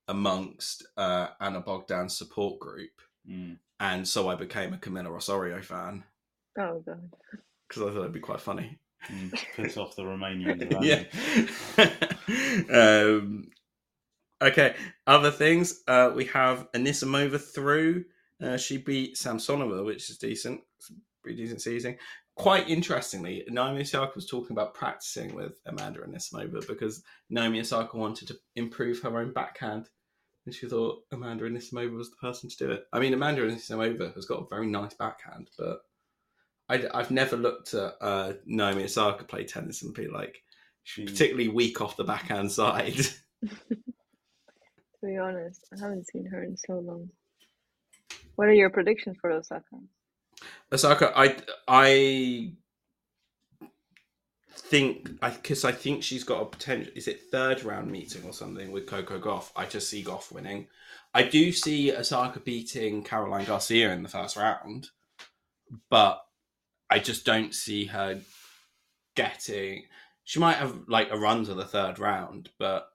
[0.09, 2.90] amongst uh, Ana Bogdan's support group,
[3.31, 3.57] Mm.
[3.81, 6.05] and so I became a Camila Osorio fan
[6.59, 7.11] Oh god.
[7.67, 8.79] because I thought it'd be quite funny.
[9.57, 11.07] Piss off the Romanians.
[11.79, 11.85] yeah.
[13.19, 13.51] um,
[14.43, 14.75] okay.
[15.07, 15.83] Other things.
[15.87, 18.05] Uh, we have Anisimova through.
[18.43, 20.61] Uh, she beat Samsonova, which is decent.
[20.79, 21.97] It's a pretty decent season.
[22.37, 28.29] Quite interestingly, Naomi Osaka was talking about practicing with Amanda Anisimova because Naomi Osaka wanted
[28.29, 29.88] to improve her own backhand.
[30.45, 32.85] And she thought Amanda Anisimova was the person to do it.
[32.93, 35.79] I mean, Amanda Anisimova has got a very nice backhand, but
[36.68, 40.42] I, have never looked at uh, Naomi Osaka play tennis and be like,
[40.83, 43.07] She, particularly weak off the backhand side.
[45.05, 47.11] To be honest, I haven't seen her in so long.
[48.37, 49.77] What are your predictions for Osaka?
[50.72, 51.37] Osaka, I
[51.68, 52.55] I
[54.50, 56.90] think I because I think she's got a potential.
[56.96, 59.50] Is it third round meeting or something with Coco Gauff?
[59.55, 60.68] I just see Gauff winning.
[61.12, 64.88] I do see Osaka beating Caroline Garcia in the first round,
[65.90, 66.23] but
[66.90, 68.20] I just don't see her
[69.16, 69.85] getting.
[70.25, 72.88] She might have like a run to the third round, but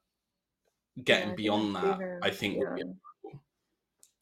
[1.03, 3.31] getting Yeah, think I beyond that, her- I think would be yeah.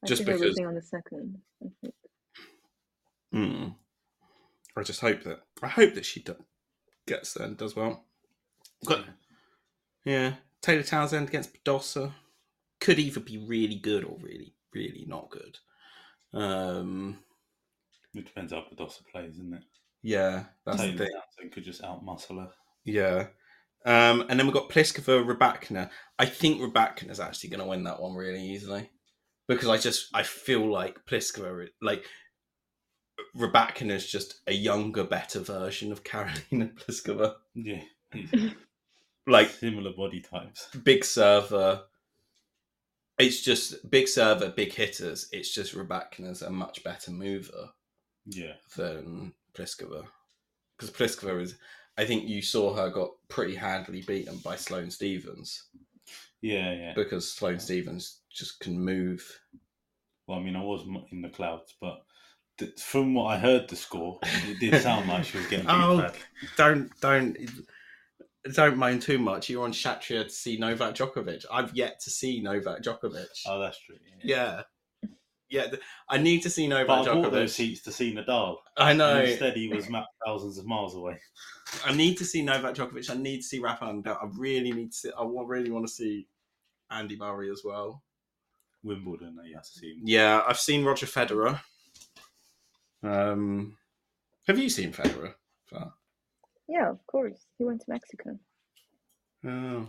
[0.02, 1.40] I Just because- on the second.
[1.62, 1.94] I think.
[3.32, 3.68] Hmm.
[4.76, 6.36] I just hope that I hope that she do,
[7.06, 8.04] gets there and does well.
[8.86, 9.04] Got
[10.04, 12.12] yeah, Taylor Townsend against Badosa
[12.80, 15.58] could either be really good or really really not good.
[16.32, 17.18] Um,
[18.14, 19.62] it depends how Badosa plays, isn't it?
[20.02, 21.08] yeah, that's the thing.
[21.12, 22.50] Townsend could just outmuscle her.
[22.84, 23.26] Yeah.
[23.84, 25.90] Um, and then we've got Pliskova, Rybakina.
[26.18, 28.90] I think Rybakina's actually going to win that one really easily
[29.46, 32.04] because I just I feel like Pliskova, like
[33.36, 37.34] Rybakina's just a younger, better version of Carolina Pliskova.
[37.54, 37.82] Yeah,
[39.26, 40.68] Like similar body types.
[40.84, 41.82] big server.
[43.18, 45.28] It's just big server, big hitters.
[45.32, 47.70] It's just Rybakina's a much better mover
[48.30, 50.04] Yeah, than Pliskova
[50.76, 51.56] because Pliskova is.
[51.96, 55.64] I think you saw her got pretty handily beaten by Sloane Stevens.
[56.40, 56.92] yeah, yeah.
[56.94, 59.40] because Sloane Stevens just can move.
[60.26, 62.04] Well, I mean, I was in the clouds, but
[62.58, 65.72] th- from what I heard, the score, it did sound like she was getting beat
[65.72, 66.14] Oh, bad.
[66.56, 67.36] don't don't
[68.52, 69.48] don't mind too much.
[69.48, 71.44] You're on Chatrier to see Novak Djokovic.
[71.50, 73.26] I've yet to see Novak Djokovic.
[73.46, 73.96] Oh, that's true.
[74.22, 74.36] Yeah.
[74.36, 74.62] yeah,
[75.50, 75.66] yeah.
[75.68, 78.58] th- I need to see Novak But Novak I bought those seats to see Nadal.
[78.76, 79.18] I know.
[79.18, 81.18] And instead, he was mapped thousands of miles away.
[81.84, 83.10] I need to see Novak Djokovic.
[83.10, 84.22] I need to see Rafael Nadal.
[84.22, 84.96] I really need to.
[84.96, 86.26] See, I wa- really want to see
[86.90, 88.02] Andy Murray as well.
[88.82, 90.00] Wimbledon, you have to see him.
[90.04, 91.60] Yeah, I've seen Roger Federer.
[93.02, 93.76] Um,
[94.46, 95.34] have you seen Federer?
[96.68, 97.46] Yeah, of course.
[97.56, 98.38] He went to Mexico.
[99.44, 99.88] Oh.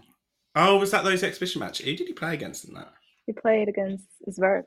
[0.56, 1.82] Oh, was that those exhibition match?
[1.82, 2.94] Who did he play against in that?
[3.26, 4.64] He played against Zverev.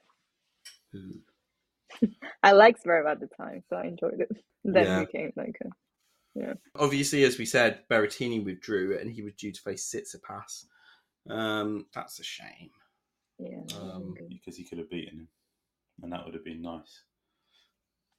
[0.92, 2.09] Who?
[2.42, 4.31] I liked Zverev at the time, so I enjoyed it.
[4.64, 5.00] Then Yeah.
[5.00, 5.68] he became like a
[6.76, 10.64] Obviously, as we said, Berrettini withdrew and he was due to face Tsitsipas.
[11.28, 12.70] Um, that's a shame.
[13.38, 13.61] yeah.
[13.78, 15.28] Um, Because he could have beaten him.
[16.02, 17.02] And that would have been nice.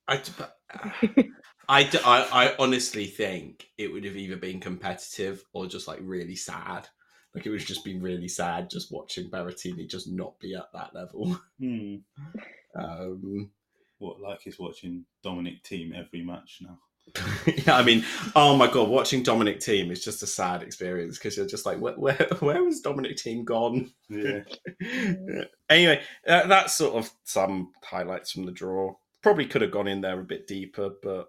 [0.08, 0.58] I, but-
[1.02, 1.30] good.
[1.70, 6.00] I, d- I, I honestly think it would have either been competitive or just like
[6.04, 6.88] really sad.
[7.34, 10.72] Like it would have just been really sad just watching Berrettini just not be at
[10.74, 11.40] that level.
[11.60, 11.96] Hmm.
[12.76, 13.52] Um,
[14.00, 16.80] What, like he's watching Dominic Thiem every match now?
[17.46, 18.06] yeah, I mean,
[18.36, 21.80] oh my god, watching Dominic Thiem is just a sad experience because you're just like,
[21.80, 23.92] where, where, where was Dominic Thiem gone?
[24.10, 24.42] Yeah.
[25.70, 28.94] anyway, uh, that's sort of some highlights from the draw.
[29.22, 31.28] Probably could have gone in there a bit deeper, but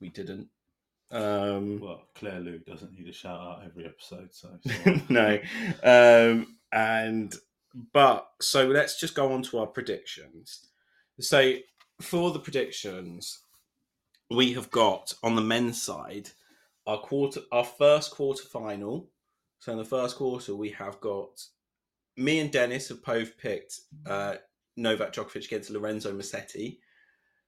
[0.00, 0.48] we didn't.
[1.10, 4.58] Um, Well, Claire Liu doesn't need a shout out every episode, so.
[4.64, 5.38] so no,
[5.82, 7.34] um, and
[7.92, 10.66] but so let's just go on to our predictions.
[11.20, 11.54] So
[12.00, 13.40] for the predictions,
[14.30, 16.30] we have got on the men's side
[16.86, 19.10] our quarter, our first quarter final.
[19.58, 21.42] So in the first quarter, we have got
[22.16, 24.36] me and Deniz have both picked uh,
[24.76, 26.78] Novak Djokovic against Lorenzo Musetti.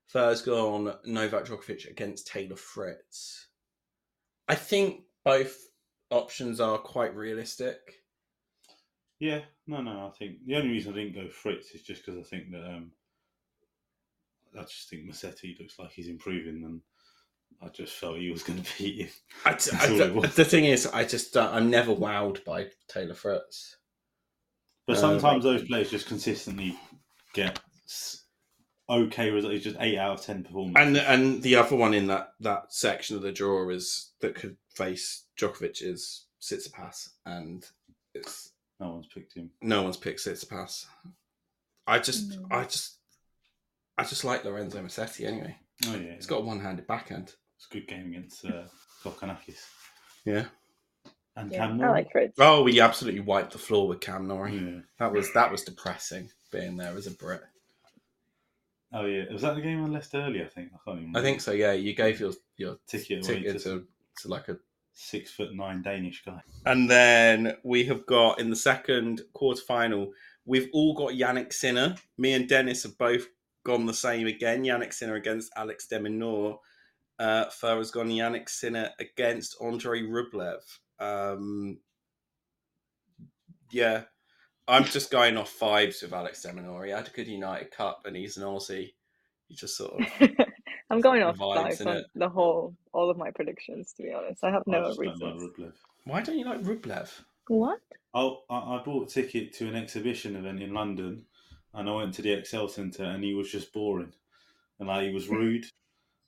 [0.06, 3.46] First gone Novak Djokovic against Taylor Fritz.
[4.48, 5.56] I think both
[6.10, 7.97] options are quite realistic.
[9.20, 10.06] Yeah, no, no.
[10.06, 12.64] I think the only reason I didn't go Fritz is just because I think that
[12.64, 12.92] um,
[14.56, 16.80] I just think Musetti looks like he's improving, and
[17.60, 19.08] I just felt he was going to beat him.
[19.44, 20.34] I, it was.
[20.34, 23.76] the thing is, I just don't, I'm never wowed by Taylor Fritz.
[24.86, 26.78] But Uh, sometimes those players just consistently
[27.34, 27.60] get
[28.88, 29.56] okay results.
[29.56, 30.76] It's just eight out of ten performance.
[30.78, 34.56] And and the other one in that that section of the draw is that could
[34.74, 37.66] face Djokovic is Tsitsipas, and
[38.14, 38.47] it's
[38.80, 39.50] no one's picked him.
[39.62, 40.86] no one's picked Tsitsipas.
[41.86, 42.46] I just No.
[42.50, 42.96] I just
[43.96, 45.56] I just like Lorenzo Musetti anyway.
[45.86, 47.34] Oh yeah, He's got a one-handed backhand.
[47.56, 48.64] it's a good game against uh,
[49.02, 49.64] Kokkinakis
[50.24, 50.46] Yeah.
[51.36, 51.92] and Yeah, Cam I Norrie.
[51.92, 52.34] like Fritz.
[52.38, 54.56] Oh, we absolutely wiped the floor with Cam Norrie.
[54.56, 54.80] Yeah.
[54.98, 57.42] That was that was depressing being there as a Brit.
[58.92, 60.42] Oh yeah, was that the game I left early?
[60.42, 61.16] I think I can't even.
[61.16, 61.52] I think so.
[61.52, 63.86] Yeah, you gave your your ticket ticket to to,
[64.22, 64.56] to like a
[64.98, 66.40] six foot nine Danish guy.
[66.66, 70.12] And then we have got in the second quarter final,
[70.44, 71.94] we've all got Jannik Sinner.
[72.18, 73.26] Me and Deniz have both
[73.64, 74.64] gone the same again.
[74.64, 76.58] Jannik Sinner against Alex de Minaur.
[77.18, 80.60] Uh, Fer has gone Jannik Sinner against Andrei Rublev.
[80.98, 81.78] Um,
[83.70, 84.02] yeah,
[84.66, 86.84] I'm just going off vibes with Alex de Minaur.
[86.84, 88.92] He had a good United Cup and he's an Aussie.
[89.46, 90.30] He just sort of.
[90.90, 93.92] I'm going off Vibes, vibes on the whole, all of my predictions.
[93.94, 95.42] To be honest, I have I no just don't like reasons.
[95.58, 95.72] Rublev.
[96.04, 97.10] Why don't you like Rublev?
[97.48, 97.80] What?
[98.14, 101.26] Oh, I, I bought a ticket to an exhibition event in London,
[101.74, 104.12] and I went to the Excel Centre, and he was just boring,
[104.78, 105.34] and like he was hmm.
[105.34, 105.66] rude,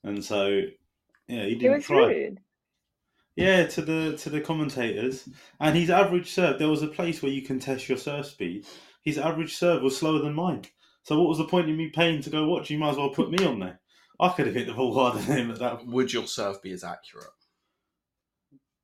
[0.04, 0.62] and so
[1.26, 2.06] yeah, he He didn't was try.
[2.06, 2.40] rude.
[3.36, 6.58] Yeah, to the to the commentators, and his average serve.
[6.58, 8.66] There was a place where you can test your serve speed.
[9.02, 10.64] His average serve was slower than mine.
[11.04, 12.68] So what was the point in me paying to go watch?
[12.70, 13.79] You might as well put me on there.
[14.20, 15.78] I could have hit the ball harder than him at that.
[15.78, 15.90] Point.
[15.90, 17.26] Would your serve be as accurate?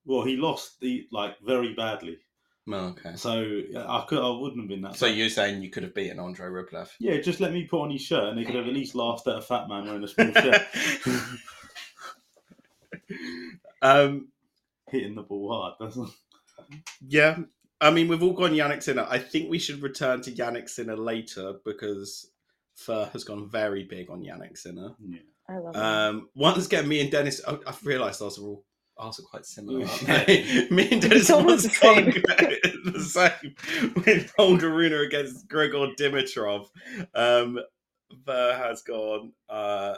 [0.04, 2.18] Well, he lost the like very badly.
[2.68, 3.14] Oh, okay.
[3.14, 4.96] So I could I wouldn't have been that.
[4.96, 5.16] So bad.
[5.16, 6.88] you're saying you could have beaten Andre Rublev?
[6.98, 9.28] Yeah, just let me put on his shirt, and they could have at least laughed
[9.28, 10.62] at a fat man wearing a small shirt
[13.82, 14.28] um,
[14.88, 15.74] hitting the ball hard.
[15.78, 16.10] That's not...
[17.06, 17.38] yeah,
[17.80, 19.06] I mean, we've all gone Jannik Sinner.
[19.08, 22.30] I think we should return to Jannik Sinner later because
[22.76, 24.94] Fer has gone very big on Jannik Sinner.
[25.00, 25.18] yeah.
[25.48, 25.82] I love him.
[25.82, 28.64] Um, once again, me and Deniz, oh, I've realised ours are all
[28.98, 29.86] ours are quite similar.
[29.86, 30.68] Aren't they?
[30.70, 32.04] me and Deniz It's almost the same.
[32.92, 36.66] the same with Holger Rune against Grigor Dimitrov.
[37.14, 37.58] Um,
[38.24, 39.94] Fer has gone uh,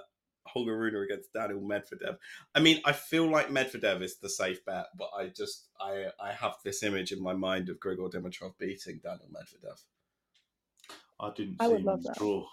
[0.47, 2.17] Holger Rune against Daniil Medvedev.
[2.55, 6.33] I mean, I feel like Medvedev is the safe bet, but I just I I
[6.33, 9.83] have this image in my mind of Grigor Dimitrov beating Daniil Medvedev.
[11.21, 12.17] I didn't I see would him love that.
[12.19, 12.47] draw.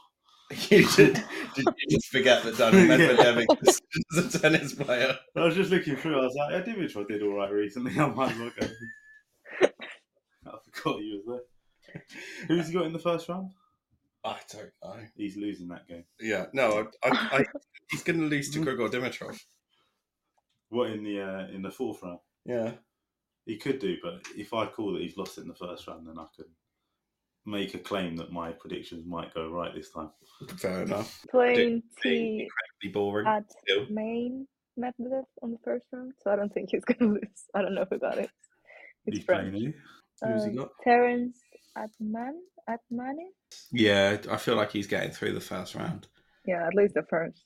[0.70, 1.24] You did,
[1.56, 2.86] did you just forget that Daniil.
[3.18, 3.46] Medvedev
[4.18, 5.18] as a tennis player?
[5.36, 6.20] I was just looking through.
[6.20, 8.00] I was like, Dimitrov did all right recently.
[8.00, 8.68] I might as well go.
[10.46, 11.42] I forgot he was
[11.96, 12.04] there.
[12.48, 13.52] Who's he got in the first round?
[14.24, 15.04] I don't know.
[15.16, 16.04] He's losing that game.
[16.20, 17.46] Yeah, no, I, I, I,
[17.90, 19.40] he's going to lose to Grigor Dimitrov.
[20.70, 22.20] What in the uh, in the fourth round?
[22.46, 22.72] Yeah.
[23.46, 26.08] He could do, but if I call that he's lost it in the first round,
[26.08, 26.48] then I could
[27.46, 30.10] make a claim that my predictions might go right this time.
[30.58, 31.24] Fair enough.
[31.30, 32.48] Playing Being T
[32.82, 33.28] incredibly boring.
[33.28, 33.86] at still.
[33.90, 34.48] main
[34.80, 37.46] Medvedev on the first round, so I don't think he's gonna lose.
[37.54, 38.30] I don't know who got it.
[39.06, 39.76] It's He's playing French.
[40.22, 40.28] who?
[40.34, 40.70] Who's he Um, got?
[40.84, 41.40] Terence
[41.78, 43.28] Atman Atmani?
[43.72, 46.08] Yeah, I feel like he's getting through the first round.
[46.46, 47.42] Yeah, at least the first.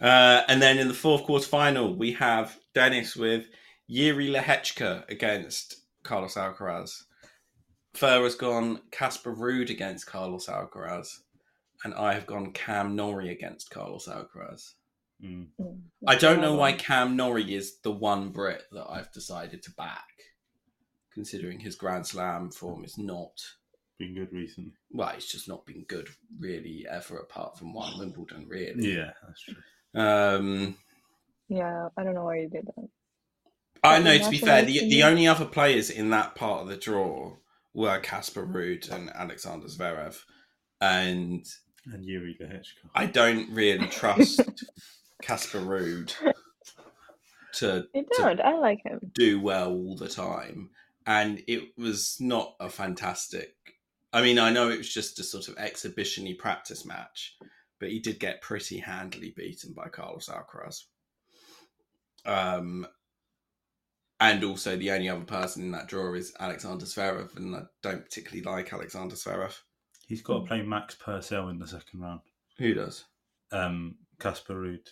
[0.00, 3.46] Uh, and then in the fourth quarter final, we have Deniz with
[3.86, 7.02] Yuri Lehecka against Carlos Alcaraz.
[7.94, 11.08] Fer has gone Casper Ruud against Carlos Alcaraz.
[11.84, 14.74] And I have gone Cam Norrie against Carlos Alcaraz.
[15.24, 15.48] Mm.
[15.60, 16.72] Mm, I don't know why.
[16.72, 20.08] Cam Norrie is the one Brit that I've decided to back,
[21.12, 23.32] considering his Grand Slam form is not.
[23.98, 24.72] Been good recently.
[24.90, 28.94] Well, it's just not been good really ever, apart from one Wimbledon, really.
[28.94, 29.54] Yeah, that's true.
[29.94, 30.76] Um,
[31.48, 32.88] Yeah, I don't know why you did that.
[33.82, 34.16] I know.
[34.16, 37.36] To be fair, the, the only other players in that part of the draw
[37.74, 40.18] were Casper Ruud and Alexander Zverev,
[40.80, 41.44] and
[41.86, 42.90] And Yuri Lehecka.
[42.94, 44.42] I don't really trust
[45.22, 46.14] Casper Ruud
[47.54, 48.40] to You to don't.
[48.40, 49.00] I like him.
[49.14, 50.70] do well all the time,
[51.06, 53.54] and it was not a fantastic.
[54.12, 57.36] I mean, I know it was just a sort of exhibition-y practice match,
[57.78, 60.84] but he did get pretty handily beaten by Carlos Alcaraz.
[62.26, 62.86] Um,
[64.20, 68.04] and also the only other person in that draw is Alexander Zverev, and I don't
[68.04, 69.56] particularly like Alexander Zverev.
[70.06, 72.20] He's got to play Max Purcell in the second round.
[72.58, 73.04] Who does?
[73.52, 74.86] Um, Casper Ruud.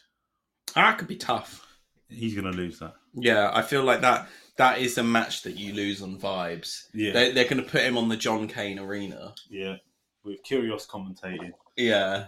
[0.75, 1.65] That could be tough.
[2.09, 2.95] He's going to lose that.
[3.15, 6.85] Yeah, I feel like that that is a match that you lose on vibes.
[6.95, 9.35] Yeah, They, they're going to put him on the John Cain Arena.
[9.51, 9.77] yeah.
[10.25, 12.27] With Kyrgios commentating, Yeah,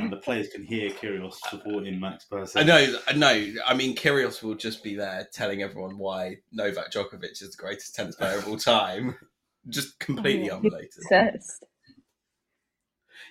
[0.00, 2.62] and the players can hear Kyrgios supporting Max Purcell.
[2.62, 2.98] I know.
[3.08, 3.52] I know.
[3.66, 7.94] I mean, Kyrgios will just be there telling everyone why Novak Djokovic is the greatest
[7.94, 9.16] tennis player of all time.
[9.68, 10.92] just completely yeah, unrelated.
[10.98, 11.64] Obsessed.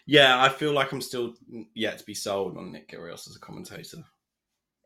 [0.06, 1.34] Yeah, I feel like I'm still
[1.74, 4.04] yet to be sold on Nick Kyrgios as a commentator.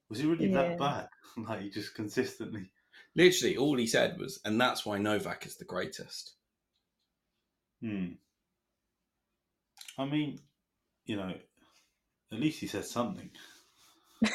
[0.09, 0.69] Was he really Yeah.
[0.69, 1.09] that bad?
[1.37, 2.71] like he just consistently.
[3.15, 6.35] Literally, all he said was, and that's why Novak is the greatest.
[7.81, 8.13] Hmm.
[9.97, 10.39] I mean,
[11.05, 11.33] you know,
[12.31, 13.29] at least he said something.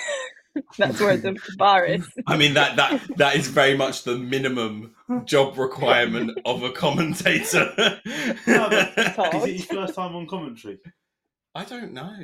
[0.78, 2.09] That's where the bar is.
[2.28, 7.72] I mean that that that is very much the minimum job requirement of a commentator.
[8.47, 8.68] No.
[8.68, 10.78] Is it his first time on commentary?
[11.55, 12.16] I don't know.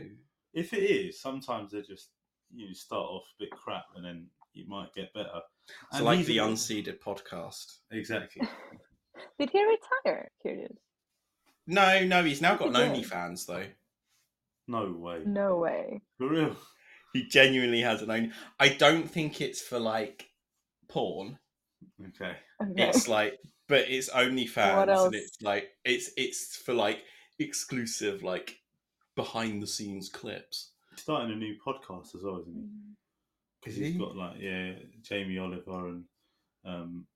[0.52, 2.08] If it is, sometimes they just
[2.54, 5.40] you start off a bit crap and then you might get better.
[5.92, 7.78] So And like the a- unseeded podcast.
[7.90, 8.46] Exactly.
[9.38, 10.30] Did he retire?
[10.42, 10.72] Curious.
[11.66, 12.92] No, no, he's now got an Look.
[13.06, 13.66] OnlyFans though.
[14.70, 15.22] No way.
[15.26, 16.00] No way.
[16.18, 16.56] For real.
[17.12, 18.32] He genuinely has an own.
[18.60, 20.26] I don't think it's for like
[20.88, 21.38] porn.
[22.00, 22.36] Okay.
[22.62, 22.88] Okay.
[22.88, 25.06] It's like, but it's OnlyFans, What else?
[25.06, 27.02] and it's like it's it's for like
[27.40, 28.58] exclusive like
[29.16, 30.70] behind the scenes clips.
[30.96, 32.68] Starting a new podcast as well, isn't he?
[33.60, 36.04] Because he's got like yeah, Jamie Oliver and
[36.64, 37.06] um,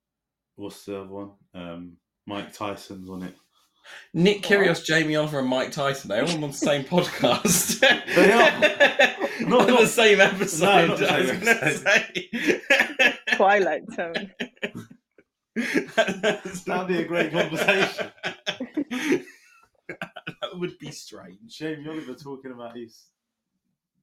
[0.55, 1.31] what's the other one?
[1.53, 1.97] Um,
[2.27, 3.35] Mike Tyson's on it.
[4.13, 4.59] Nick What?
[4.59, 6.09] Kyrgios, Jamie Oliver, and Mike Tyson.
[6.09, 7.79] They're all on the same podcast.
[8.15, 8.51] They are.
[9.41, 10.65] Not Not- on the same episode.
[10.65, 11.83] No, not the I was gonna episode.
[11.83, 13.13] say.
[13.35, 14.31] Twilight Zone.
[16.65, 18.11] That'd be a great conversation.
[19.89, 21.57] that would be strange.
[21.57, 23.05] Jamie Oliver talking about his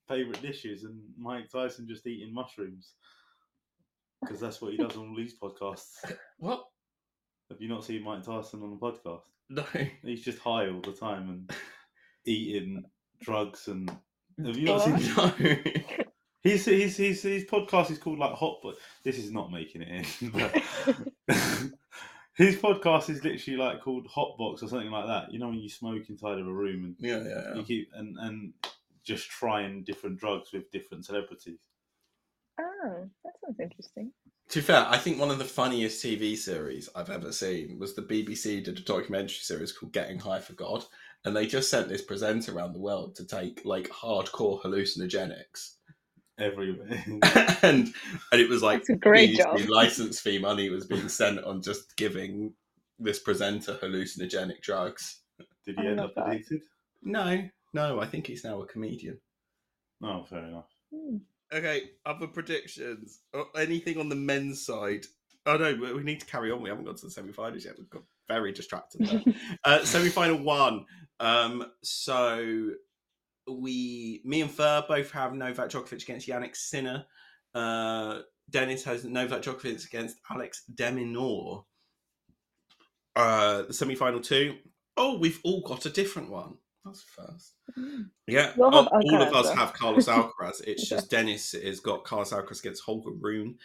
[0.09, 2.93] favourite dishes and Mike Tyson just eating mushrooms.
[4.21, 5.95] Because that's what he does on all these podcasts.
[6.39, 6.65] What?
[7.51, 9.23] Have you not seen Mike Tyson on the podcast?
[9.53, 9.65] No.
[10.03, 11.51] He's just high all the time and
[12.25, 12.85] eating
[13.21, 13.91] drugs and.
[14.45, 14.97] Have you not seen?
[15.17, 16.07] No.
[16.43, 18.75] His, his his his podcast is called like Hot, but
[19.05, 20.31] this is not making it in.
[20.31, 20.61] But
[22.35, 25.33] his podcast is literally like called Hot Box or something like that.
[25.33, 28.17] You know when you smoke inside of a room and Yeah, yeah, you keep and
[28.19, 28.55] and
[29.05, 31.61] just trying different drugs with different celebrities.
[32.61, 34.11] Oh, that sounds interesting.
[34.49, 37.95] To be fair, I think one of the funniest TV series I've ever seen was
[37.95, 40.85] the BBC did a documentary series called Getting High for God,
[41.25, 45.77] and they just sent this presenter around the world to take like hardcore hallucinogenics,
[46.39, 47.03] Everywhere.
[47.63, 47.93] and
[48.33, 49.69] and it was like That's a great BBC job.
[49.69, 52.53] license fee money was being sent on just giving
[52.99, 55.21] this presenter hallucinogenic drugs.
[55.65, 56.29] Did I he end up that.
[56.29, 56.63] addicted?
[57.03, 59.19] No, no, I think he's now a comedian.
[60.03, 60.69] Oh, fair enough.
[60.95, 61.19] Hmm.
[61.53, 63.21] Okay, other predictions.
[63.33, 65.05] Or anything on the men's side?
[65.45, 66.63] Oh no, we need to carry on.
[66.63, 67.75] We haven't got to the semi-finals yet.
[67.77, 69.35] We've got very distracted.
[69.65, 70.85] Uh, semi-final one.
[71.21, 72.71] Um, so
[73.49, 77.05] we, me and Fer both have Novak Djokovic against Jannik Sinner.
[77.55, 81.65] Uh, Deniz has Novak Djokovic against Alex de Minaur.
[83.15, 84.57] Uh, the semi-final two.
[84.97, 86.57] Oh, we've all got a different one.
[86.85, 87.55] That's first.
[87.79, 88.07] Mm.
[88.27, 89.55] Yeah, We'll have oh, all of us though.
[89.57, 90.63] have Carlos Alcaraz.
[90.67, 90.97] It's Yeah.
[90.97, 93.57] just Deniz has got Carlos Alcaraz against Holger Rune.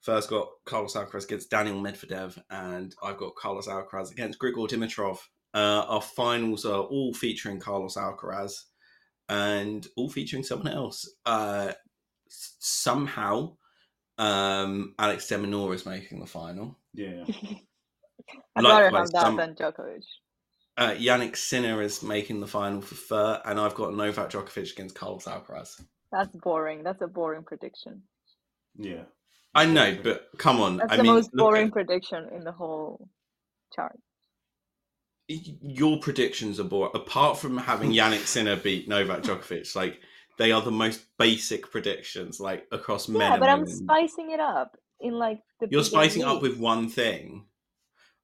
[0.00, 5.18] First got Carlos Alcaraz against Daniil Medvedev, and I've got Carlos Alcaraz against Grigor Dimitrov.
[5.54, 8.52] Uh, our finals are all featuring Carlos Alcaraz,
[9.28, 11.08] and all featuring someone else.
[11.26, 11.72] Uh,
[12.28, 13.56] somehow,
[14.18, 16.78] um, Alex de Minaur is making the final.
[16.94, 17.24] Yeah.
[18.56, 20.02] I'd rather have that some- than Djokovic.
[20.76, 24.94] Uh, Jannik Sinner is making the final for Fer, and I've got Novak Djokovic against
[24.94, 25.80] Carlos Alcaraz.
[26.10, 26.82] That's boring.
[26.82, 28.02] That's a boring prediction.
[28.76, 29.02] Yeah.
[29.54, 30.78] I know, but come on.
[30.78, 33.06] That's I the mean, most boring at- prediction in the whole
[33.74, 33.98] chart.
[35.28, 36.92] your predictions are boring.
[36.94, 40.00] Apart from having Jannik Sinner beat Novak Djokovic, like
[40.38, 43.20] they are the most basic predictions, like across men.
[43.20, 43.74] Yeah, and but I'm women.
[43.76, 45.68] spicing it up in like the.
[45.70, 47.44] You're bigger spicing up with one thing.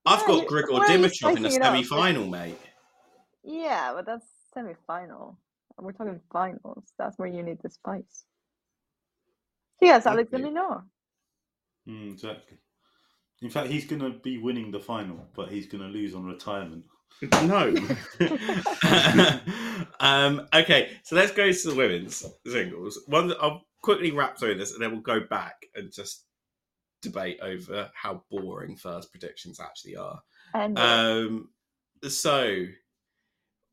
[0.07, 1.72] I've Yeah, got you- Grigor why are you Dimitrov in a spicing it up?
[1.74, 2.59] semi-final, mate.
[3.44, 5.38] Yeah, but that's semi-final.
[5.78, 6.92] We're talking finals.
[6.99, 8.24] That's where you need the spice.
[9.80, 10.42] Yes, Alex Okay.
[10.42, 10.82] Deminor.
[11.88, 12.59] Mm, exactly.
[13.42, 16.24] In fact, he's going to be winning the final, but he's going to lose on
[16.24, 16.84] retirement.
[17.42, 17.74] No.
[20.01, 23.01] um, okay, so let's go to the women's singles.
[23.07, 26.24] One, I'll quickly wrap through this, and then we'll go back and just
[27.03, 30.20] debate over how boring first predictions actually are.
[30.55, 31.49] And uh, Um,
[32.09, 32.66] so,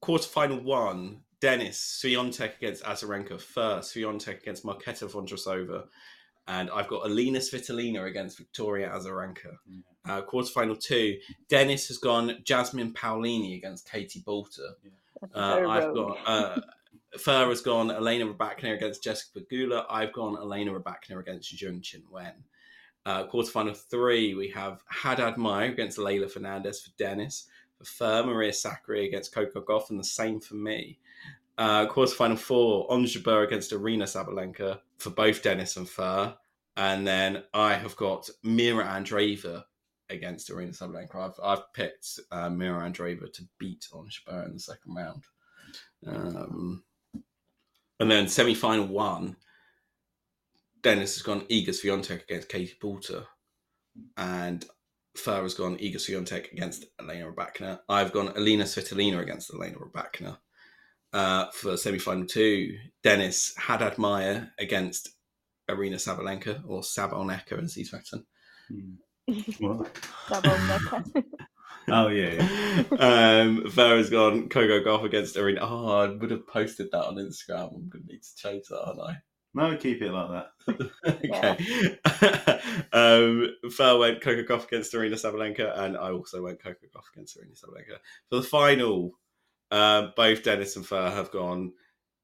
[0.04, 5.88] quarterfinal one, Deniz Swiatek against Azarenka first, Swiatek against Marketa Vondrousova,
[6.48, 9.58] and I've got Alina Svitolina against Victoria Azarenka.
[9.68, 9.80] Yeah.
[10.08, 11.18] Uh, quarterfinal two,
[11.50, 14.74] Deniz has gone Jasmine Paolini against Katie Boulter.
[15.22, 15.96] that's Uh, I've rogue.
[15.96, 16.62] got uh,
[17.18, 19.86] Fer has gone Elena Rybakina against Jessica Pegula.
[19.90, 22.34] I've gone Elena Rybakina against Zheng Qinwen.
[23.06, 27.46] Uh, quarterfinal three, we have Haddad Maia against Leylah Fernandez for Deniz.
[27.78, 30.98] For Fer, Maria Sakkari against Coco Gauff, and the same for me.
[31.58, 36.36] Uh, quarterfinal four, Ons Jabeur against Aryna Sabalenka for both Deniz and Fer.
[36.78, 39.64] And then I have got Mirra Andreeva
[40.10, 41.16] against Aryna Sabalenka.
[41.16, 45.24] I've, I've picked uh, Mirra Andreeva to beat Ons Jabeur in the second round.
[46.08, 46.84] Um,
[48.00, 49.38] and then semi final one,
[50.86, 53.26] Deniz has gone Iga Swiatek against Katie Boulter,
[54.18, 54.64] and
[55.18, 57.80] Fer has gone Iga Swiatek against Elena Rybakina.
[57.90, 60.38] I've gone Alina Svitolina against Elena Rybakina.
[61.12, 65.10] Uh, for semi final two, Deniz Haddad Maia against
[65.68, 68.28] Aryna Sabalenka, or Sabalneka as he's written.
[69.60, 70.00] What?
[70.30, 71.24] Double.
[71.88, 73.42] Oh yeah, yeah.
[73.44, 75.60] um, Fer has gone Coco Gauff against Aryna.
[75.62, 77.76] Oh, I would have posted that on Instagram.
[77.76, 79.18] I'm going to need to change that, aren't I?
[79.56, 80.92] No, keep it like that.
[82.52, 82.60] okay.
[82.94, 87.38] um, Fer went Coco Gauff against Aryna Sabalenka, and I also went Coco Gauff against
[87.38, 87.98] Aryna Sabalenka.
[88.30, 89.12] For the final,
[89.72, 91.72] um, both Deniz and Fer have gone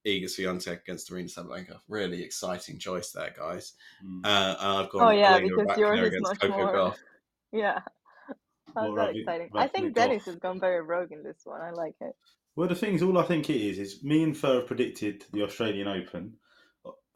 [0.06, 1.78] Iga Swiatek against Aryna Sabalenka.
[1.88, 3.74] Really exciting choice there, guys.
[4.06, 4.26] Mm.
[4.26, 6.74] Uh, and I've gone Oh, yeah, Elena because Rybakina yours is against much Coco more-
[6.74, 7.00] Golf.
[7.54, 7.80] yeah.
[8.28, 9.50] That's Well, very Ravi- exciting.
[9.56, 11.62] I think Ravi Deniz has gone very rogue in this one.
[11.62, 12.14] I like it.
[12.58, 15.24] Well, the thing is, all I think it is is me and Fer have predicted
[15.32, 16.34] the Australian Open.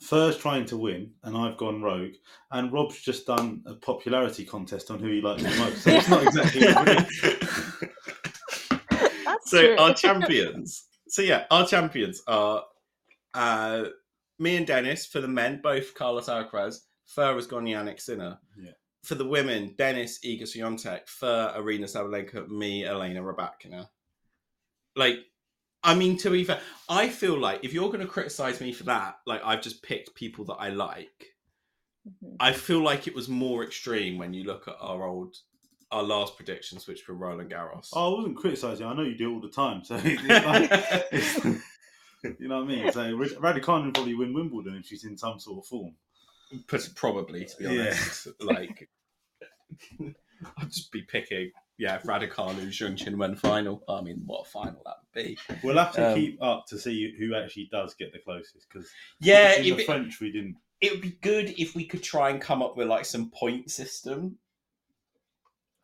[0.05, 2.13] Fer's trying to win, and I've gone rogue.
[2.51, 5.81] And Rob's just done a popularity contest on who he likes the most.
[5.81, 6.67] So it's not exactly.
[6.67, 7.89] a prediction.
[9.25, 9.77] That's so true.
[9.79, 10.85] our champions.
[11.07, 12.63] So yeah, our champions are
[13.33, 13.85] uh,
[14.37, 16.81] me and Deniz for the men, both Carlos Alcaraz.
[17.07, 18.37] Fer has gone Jannik Sinner.
[18.57, 18.71] Yeah.
[19.03, 23.87] For the women, Deniz Iga Swiatek, Fer Aryna Sabalenka, me Elena Rybakina.
[24.95, 25.17] Like,
[25.85, 26.59] I mean, to be fair,
[26.89, 30.15] I feel like if you're going to criticize me for that, like I've just picked
[30.15, 31.33] people that I like.
[32.07, 32.35] Mhm.
[32.39, 35.35] I feel like it was more extreme when you look at our old,
[35.91, 37.89] our last predictions, which were Roland Garros.
[37.93, 38.85] Oh, I wasn't criticising.
[38.85, 39.83] I know you do it all the time.
[39.83, 40.71] So it's like,
[41.13, 41.61] it's-
[42.39, 42.91] you know what I mean.
[42.91, 43.01] So
[43.39, 45.93] Raducanu would probably win Wimbledon if she's in some sort of form.
[46.67, 47.69] Put- probably to be Yeah.
[47.81, 48.27] honest.
[48.41, 48.89] Like
[50.57, 53.83] I'd just be picking yeah, Raducanu, Zheng Qinwen final.
[53.89, 55.37] I mean, what a final that would be.
[55.63, 58.89] We'll have to Um, keep up to see who actually does get the closest because
[59.19, 60.55] Yeah, in it, the French we didn't.
[60.81, 63.69] it would be good if we could try and come up with like some point
[63.71, 64.37] system,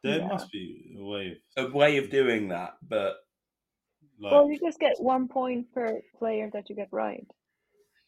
[0.04, 0.28] There Yeah.
[0.28, 1.42] must be a way.
[1.58, 2.78] a way of doing that.
[2.88, 3.18] But
[4.20, 7.26] like, Well, you just get one point per player that you get right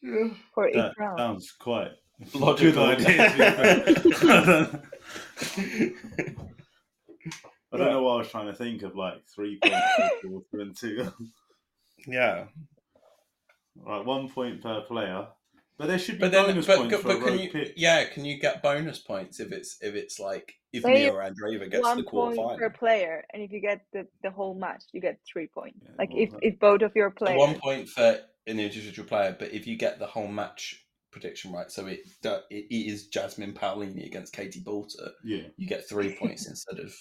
[0.54, 1.20] for each round.
[1.20, 1.92] sounds quite
[2.34, 2.96] Logical.
[2.96, 4.84] good idea.
[7.78, 7.82] to.
[7.82, 10.60] I don't know what I was trying to think of, like three points per quarter
[10.62, 11.12] and two.
[12.08, 12.46] yeah,
[13.76, 15.28] right, one point per player.
[15.78, 17.50] But there should be but then bonus but, points but, for a can rogue you
[17.50, 17.74] pick.
[17.76, 21.70] yeah can you get bonus points if it's if it's like if Say Mirra Andreeva
[21.70, 22.58] gets to one the point quarterfinal?
[22.60, 25.80] per player, and if you get the, the whole match, you get three points.
[25.84, 27.38] Yeah, like if, if both of your players.
[27.40, 31.72] one point for an individual player, but if you get the whole match prediction right,
[31.72, 35.44] so it do- it is Jasmine Paolini against Katie Boulter, Yeah.
[35.58, 36.94] you get three points instead of.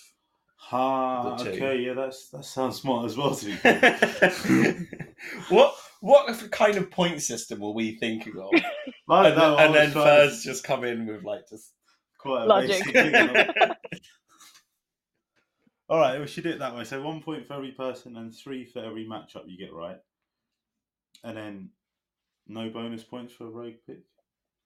[0.67, 1.37] Ha.
[1.37, 1.51] The two.
[1.51, 1.79] Okay.
[1.81, 3.35] Yeah, that's that sounds smart as well.
[3.35, 3.53] To be
[5.49, 8.51] what what kind of point system were we thinking of?
[9.09, 11.49] I and know, then, I and then trying to- Fer's just come in with like
[11.49, 11.73] just.
[12.19, 12.71] quite a Logic.
[12.71, 13.47] basic thing, you know.
[15.89, 16.85] All right, we should do it that way.
[16.85, 19.99] So one point for every person and three for every matchup you get right,
[21.25, 21.69] and then
[22.47, 23.99] no bonus points for a rogue pick.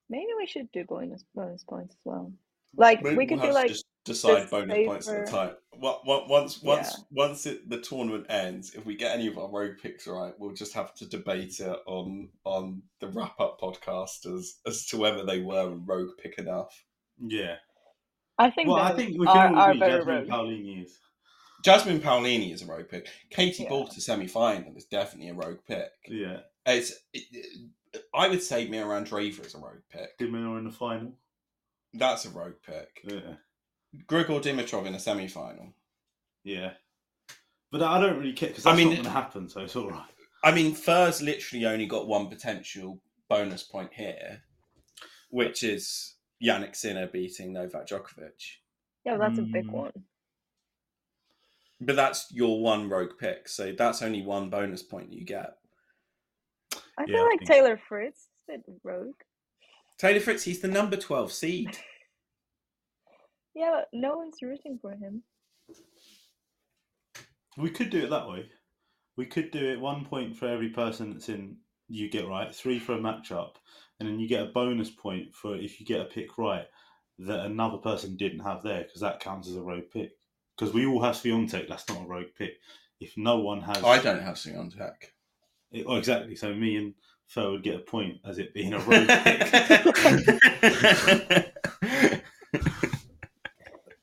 [0.09, 2.33] Maybe we should do bonus bonus points as well.
[2.77, 5.51] Like Maybe we could we'll do like just decide this bonus points at a time.
[5.79, 7.05] What, what, once once Yeah.
[7.27, 10.55] once it, the tournament ends, if we get any of our rogue picks right, we'll
[10.55, 15.25] just have to debate it on on the wrap up podcast as as to whether
[15.25, 16.85] they were a rogue pick enough.
[17.19, 17.57] Yeah.
[18.39, 20.29] I think Well, I think we are, can all are agree better Jasmine rogue.
[20.29, 20.99] Paolini is.
[21.65, 23.09] Jasmine Paolini is a rogue pick.
[23.31, 23.71] Katie Yeah.
[23.71, 25.91] Boulter semi final is definitely a rogue pick.
[26.07, 26.41] Yeah.
[26.67, 27.47] It's it,
[28.15, 30.19] I would say Mirra Andreeva is a rogue pick.
[30.19, 31.13] Did Dimino in the final.
[31.95, 33.01] That's a rogue pick.
[33.05, 33.37] Yeah.
[34.07, 35.73] Grigor Dimitrov in a semi final.
[36.45, 36.73] Yeah.
[37.73, 39.91] But I don't really care because I mean, not going to happen, so it's all
[39.91, 40.05] right.
[40.45, 44.43] I mean, Fer's literally only got one potential bonus point here,
[45.31, 48.31] which is Jannik Sinner beating Novak Djokovic.
[49.05, 49.71] Yeah, that's a big Mm.
[49.73, 49.93] one.
[51.81, 55.59] But that's your one rogue pick, so that's only one bonus point you get.
[56.99, 59.15] I Yeah, feel I like think- Taylor Fritz is a bit rogue.
[59.99, 61.77] Taylor Fritz, he's the number 12 seed.
[63.57, 65.23] Yeah, but no one's rooting for him.
[67.57, 68.51] We could do it that way.
[69.17, 71.57] We could do it one point for every person that's in
[71.89, 73.53] you get right, three for a matchup,
[73.99, 76.67] and then you get a bonus point for if you get a pick right.
[77.19, 80.11] that another person didn't have there because that counts as a rogue pick.
[80.55, 82.59] Because we all have Swiatek, that's not a rogue pick.
[83.01, 85.15] If no one has, I don't have Swiatek.
[85.73, 86.37] It- oh, exactly.
[86.37, 86.93] So me and
[87.27, 89.09] Phil would get a point as it being a rogue
[91.25, 91.53] pick.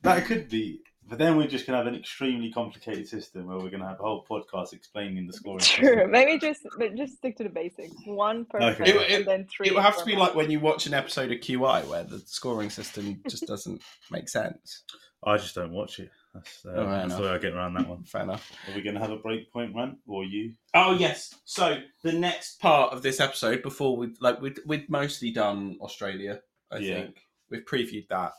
[0.04, 3.70] that could be, but then we're just gonna have an extremely complicated system where we're
[3.70, 5.58] gonna have a whole podcast explaining the scoring.
[5.60, 5.88] True.
[5.88, 6.10] system.
[6.10, 7.94] Maybe just but just stick to the basics.
[8.06, 8.90] One person Okay.
[8.90, 9.66] It- it- and then three.
[9.68, 10.20] it will have to be Matt.
[10.20, 14.28] like when you watch an episode of QI where the scoring system just doesn't make
[14.28, 14.84] sense.
[15.26, 16.10] I just don't watch it.
[16.34, 17.18] That's, uh, Oh, that's enough.
[17.18, 18.02] the way I get around that one.
[18.04, 18.50] Fair enough.
[18.68, 20.52] Are we gonna have a break point run or you?
[20.74, 21.34] Oh yes.
[21.44, 26.40] So the next part of this episode, before we like we'd we'd mostly done Australia.
[26.70, 26.94] I Yeah.
[27.04, 28.32] think we've previewed that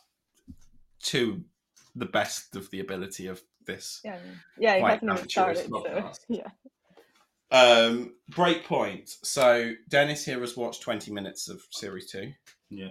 [1.04, 1.44] to
[1.96, 4.02] the best of the ability of this.
[4.04, 4.18] Yeah,
[4.60, 6.16] yeah, it quite hasn't even amateurish started.
[6.16, 6.50] So yeah.
[7.52, 9.10] Um, break point.
[9.24, 12.32] So Deniz here has watched twenty minutes of series two.
[12.70, 12.90] Yeah.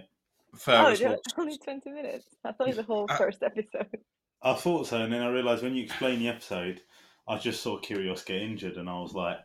[0.55, 1.33] Fer Oh, has yeah, watched.
[1.37, 2.27] only twenty minutes.
[2.43, 3.99] I thought it was the whole Uh, first episode.
[4.41, 6.81] I thought so, and then I realised when you explained the episode,
[7.27, 9.37] I just saw Kyrgios get injured, and I was like,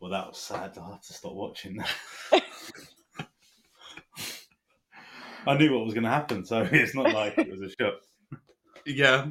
[0.00, 0.76] "Well, that was sad.
[0.78, 2.42] I have to stop watching that."
[5.46, 7.94] I knew what was going to happen, so it's not like it was a shock.
[8.86, 9.26] Yeah.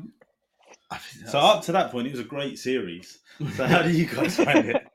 [0.89, 3.19] I think So up to that point, it was a great series.
[3.55, 4.87] So how do you guys find it?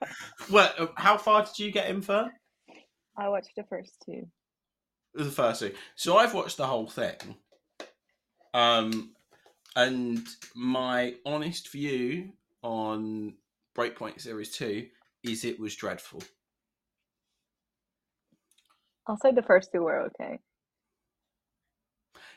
[0.50, 2.30] well, uh, how far did you get in for?
[3.16, 4.26] I watched the first two.
[5.14, 5.72] the first two.
[5.94, 7.16] So I've watched the whole thing.
[8.52, 9.12] Um,
[9.74, 12.32] and my honest view
[12.62, 13.34] on
[13.76, 14.86] Breakpoint Series 2
[15.24, 16.22] is it was dreadful.
[19.06, 20.40] I'll say the first two were okay.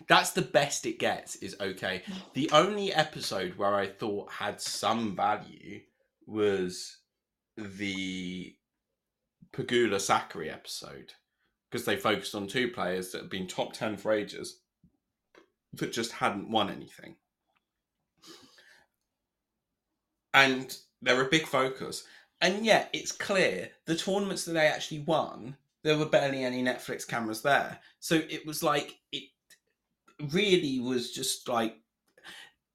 [0.08, 2.04] That's the best it gets, is okay.
[2.34, 5.82] The only episode where I thought had some value
[6.26, 6.98] was
[7.58, 8.56] the
[9.54, 11.14] Pegula Sakkari episode.
[11.70, 14.62] Because they focused on two players that had been top 10 for ages
[15.74, 17.16] that just hadn't won anything.
[20.34, 22.06] And they're a big focus.
[22.42, 27.08] And yet, it's clear the tournaments that they actually won, there were barely any Netflix
[27.08, 27.80] cameras there.
[28.00, 29.26] So it was like, it
[30.32, 31.78] really was just like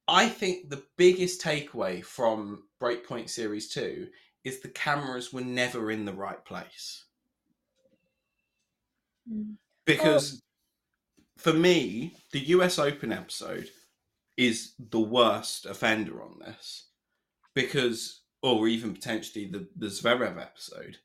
[0.07, 4.09] I think the biggest takeaway from Breakpoint Series 2
[4.45, 7.05] is the cameras were never in the right place.
[9.31, 9.55] Mm.
[9.87, 10.43] Because
[11.39, 13.71] for me, the US Open episode
[14.37, 16.89] is the worst offender on this.
[17.55, 20.99] Because, or even potentially the, the Zverev episode,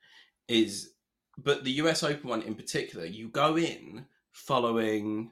[0.47, 0.91] is,
[1.37, 5.31] but the US Open one in particular, you go in following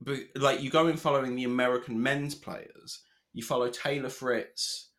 [0.00, 4.90] but like you go in following the American men's players, you follow Taylor Fritz,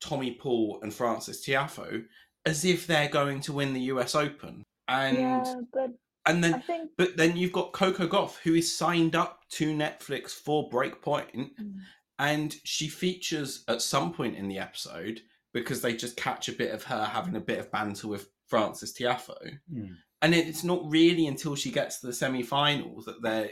[0.00, 2.04] Tommy Paul, and Frances Tiafoe
[2.46, 4.62] as if they're going to win the US Open.
[4.88, 5.90] And yeah, but
[6.26, 10.30] and then think but then you've got Coco Gauff, who is signed up to Netflix
[10.30, 11.80] for Breakpoint, Mm.
[12.18, 15.20] and she features at some point in the episode
[15.52, 18.92] because they just catch a bit of her having a bit of banter with Frances
[18.92, 19.58] Tiafoe.
[19.72, 19.86] Hmm.
[20.20, 23.50] And it's not really until she gets to the semi-final that they're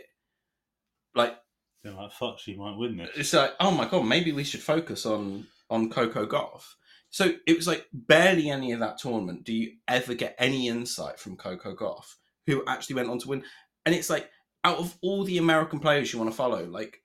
[1.14, 1.36] like
[1.82, 4.62] They're like, "Fuck, she might win this." it's like, oh my god, maybe we should
[4.62, 6.62] focus on on Coco Gauff.
[7.10, 11.18] So it was like barely any of that tournament do you ever get any insight
[11.18, 13.44] from Coco Gauff, who actually went on to win.
[13.84, 14.30] And it's like
[14.64, 17.02] out of all the American players you want to follow, like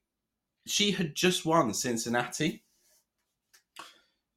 [0.65, 2.63] she had just won Cincinnati.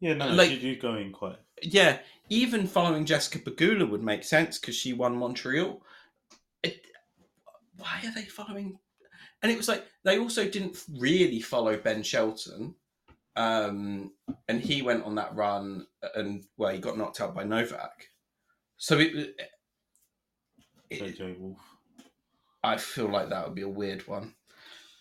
[0.01, 1.37] Yeah, no, Like- you did go in quite.
[1.63, 1.99] Yeah,
[2.31, 5.83] even following Jessica Pegula would make sense because she won Montreal.
[6.63, 6.87] It,
[7.77, 8.79] why are they following?
[9.43, 12.75] And it was like they also didn't really follow Ben Shelton,
[13.37, 14.13] um,
[14.49, 18.09] and he went on that run and well, he got knocked out by Novak.
[18.77, 19.37] So it,
[20.91, 21.59] it JJ Wolf.
[22.63, 24.35] I feel like that would be a weird one.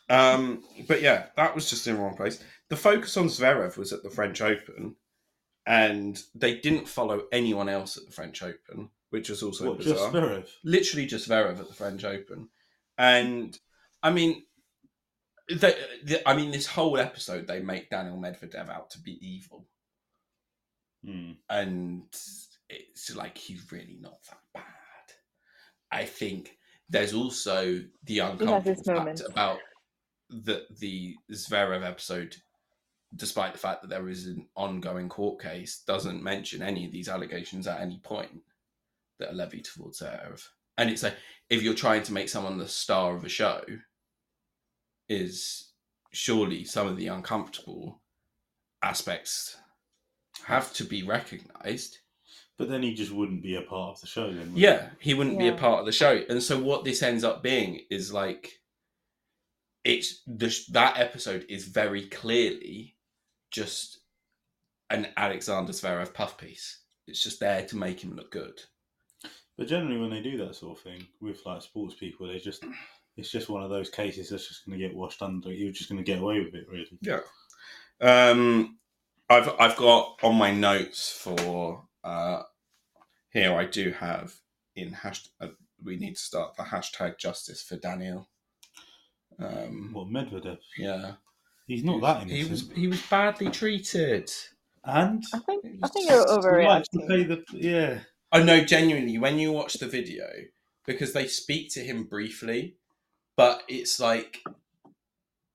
[0.09, 2.43] Um, but yeah, that was just in the wrong place.
[2.69, 4.95] The focus on Zverev was at the French Open,
[5.65, 9.89] and they didn't follow anyone else at the French Open, which was also What, just
[9.89, 10.11] bizarre.
[10.11, 10.49] Zverev?
[10.63, 12.49] Literally just Zverev at the French Open,
[12.97, 13.57] and
[14.01, 14.43] I mean,
[15.47, 19.67] the, the, I mean, this whole episode they make Daniil Medvedev out to be evil,
[21.03, 21.31] Hmm.
[21.49, 22.03] and
[22.69, 24.63] it's like he's really not that bad.
[25.91, 26.57] I think
[26.89, 29.59] there's also the his uncomfortable fact about
[30.29, 32.35] the the Zverev episode,
[33.15, 37.09] despite the fact that there is an ongoing court case, doesn't mention any of these
[37.09, 38.41] allegations at any point
[39.19, 40.43] that are levied towards Zverev.
[40.77, 41.15] And it's like
[41.49, 43.61] if you're trying to make someone the star of a show,
[45.09, 45.71] is
[46.11, 48.01] surely some of the uncomfortable
[48.81, 49.57] aspects
[50.45, 51.97] have to be recognised.
[52.57, 54.51] But then he just wouldn't be a part of the show then.
[54.51, 54.63] would he?
[54.63, 56.21] Yeah, he wouldn't be a part of the show.
[56.29, 58.59] And so what this ends up being is like
[59.85, 62.95] it's the, that episode is very clearly
[63.49, 63.99] just
[64.89, 66.81] an Alexander Zverev puff piece.
[67.07, 68.59] It's just there to make him look good.
[69.57, 72.63] But generally, when they do that sort of thing with like sports people, they just
[73.19, 75.51] it's just one of those cases that's just going to get washed under.
[75.51, 76.87] You're just going to get away with it, really.
[77.01, 77.19] Yeah.
[78.01, 78.77] Um,
[79.29, 82.43] I've I've got on my notes for uh,
[83.31, 83.53] here.
[83.53, 84.33] I do have
[84.75, 85.29] in hashtag.
[85.41, 85.47] Uh,
[85.83, 88.27] we need to start the hashtag justice for Daniil.
[89.39, 90.57] Um, What Medvedev?
[90.77, 91.13] yeah,
[91.67, 94.31] He's not that he was he was badly treated.
[94.83, 97.27] and I think I think you're just he likes to pay overreacting.
[97.27, 97.99] the yeah.
[98.31, 100.25] I know genuinely when you watch the video
[100.85, 102.75] because they speak to him briefly,
[103.39, 104.43] but it's like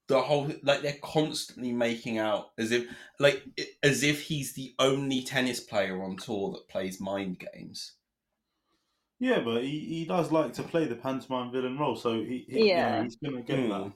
[0.08, 2.86] the whole like they're constantly making out as if
[3.20, 3.42] like
[3.82, 7.92] as if he's the only tennis player on tour that plays mind games.
[9.20, 12.58] Yeah, but he, he does like to play the pantomime villain role, so he, he
[12.58, 13.02] you know, Yeah.
[13.02, 13.68] he's going to get Hmm.
[13.68, 13.92] that.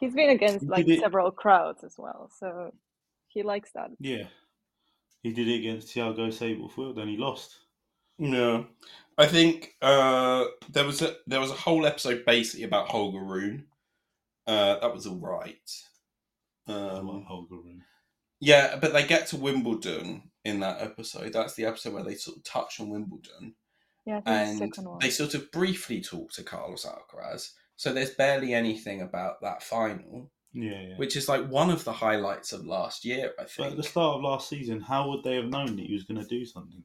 [0.00, 2.74] He's been against like it- several crowds as well, so
[3.28, 3.90] he likes that.
[4.00, 4.24] Yeah,
[5.22, 7.58] he did it against Thiago Seyboth Wild, and he lost.
[8.18, 8.66] No,
[9.20, 13.66] I think uh, there was a there was a whole episode basically about Holger Rune.
[14.46, 15.70] Uh, that was all right.
[16.66, 17.84] I Um, Holger Rune.
[18.40, 21.32] Yeah, but they get to Wimbledon in that episode.
[21.32, 23.54] That's the episode where they sort of touch on Wimbledon,
[24.06, 24.98] Yeah, I think the and second one.
[25.00, 27.50] they sort of briefly talk to Carlos Alcaraz.
[27.76, 30.96] So there's barely anything about that final, Yeah, yeah.
[30.96, 33.34] which is like one of the highlights of last year.
[33.38, 35.92] I But at the start of last season, how would they have known that he
[35.92, 36.82] was going to do something?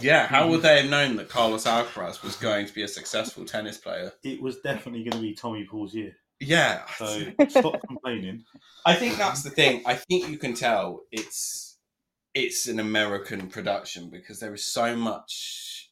[0.00, 3.44] Yeah, how would they have known that Carlos Alcaraz was going to be a successful
[3.44, 4.12] tennis player?
[4.24, 6.16] It was definitely going to be Tommy Paul's year.
[6.40, 8.44] Yeah, So stop complaining.
[8.84, 9.82] I think that's the thing.
[9.86, 11.78] I think you can tell it's
[12.34, 15.90] it's an American production because there is so much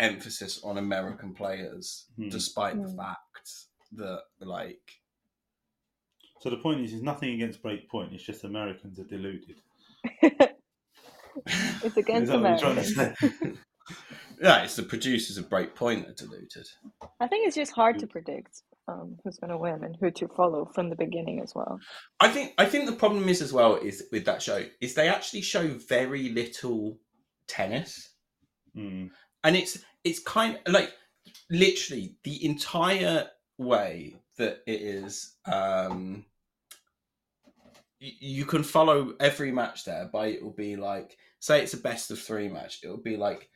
[0.00, 2.28] emphasis on American players, Hmm.
[2.28, 2.96] despite the Hmm.
[2.96, 3.50] fact
[3.92, 4.80] that like
[6.40, 8.12] So the point is, there's nothing against Breakpoint.
[8.12, 9.60] It's just Americans are deluded.
[11.82, 13.16] it's against that what you're trying to Americans.
[13.16, 13.52] say?
[14.42, 16.66] yeah, it's the producers of Breakpoint that deluded.
[17.20, 20.28] I think it's just hard to predict um, who's going to win and who to
[20.28, 21.78] follow from the beginning as well.
[22.20, 25.08] I think I think the problem is as well is with that show is they
[25.08, 26.98] actually show very little
[27.46, 28.10] tennis.
[28.74, 29.06] Hmm.
[29.44, 30.92] and it's it's kind of like
[31.48, 36.24] literally the entire way that it is um y-
[38.20, 42.10] you can follow every match there by it will be like say it's a best
[42.10, 43.48] of three match it will be like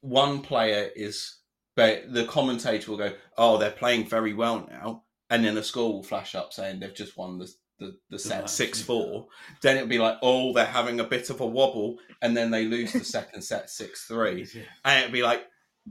[0.00, 1.38] one player is
[1.74, 5.92] but the commentator will go oh they're playing very well now and then a score
[5.92, 7.50] will flash up saying they've just won the
[7.80, 9.26] the, the set six four
[9.62, 12.64] then it'll be like oh they're having a bit of a wobble and then they
[12.64, 14.62] lose the second set six three Yeah.
[14.84, 15.44] and it'd be like,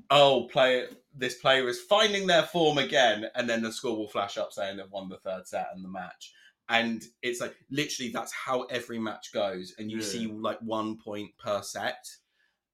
[0.10, 4.38] "Oh, player, this player is finding their form again," and then the score will flash
[4.38, 6.34] up saying they've won the third set and the match.
[6.70, 10.04] And it's like literally that's how every match goes, and you Yeah.
[10.04, 12.06] see like one point per set,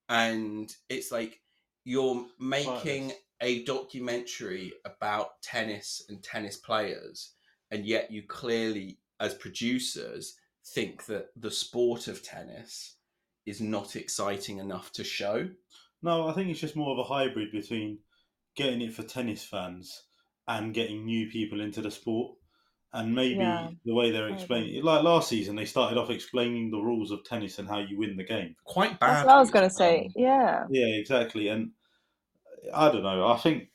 [0.09, 1.41] and it's like
[1.83, 7.33] you're making a documentary about tennis and tennis players,
[7.71, 12.95] and yet you clearly, as producers, think that the sport of tennis
[13.45, 15.49] is not exciting enough to show.
[16.01, 17.99] No, I think it's just more of a hybrid between
[18.55, 20.03] getting it for tennis fans
[20.47, 22.37] and getting new people into the sport.
[22.95, 26.69] And maybe Yeah, the way they're explaining it, like last season, they started off explaining
[26.69, 28.55] the rules of tennis and how you win the game.
[28.65, 29.09] Quite bad.
[29.09, 30.09] That's what I was going to say.
[30.15, 30.65] Yeah.
[30.69, 31.47] Yeah, exactly.
[31.47, 31.71] And
[32.71, 33.27] uh, I don't know.
[33.27, 33.69] I think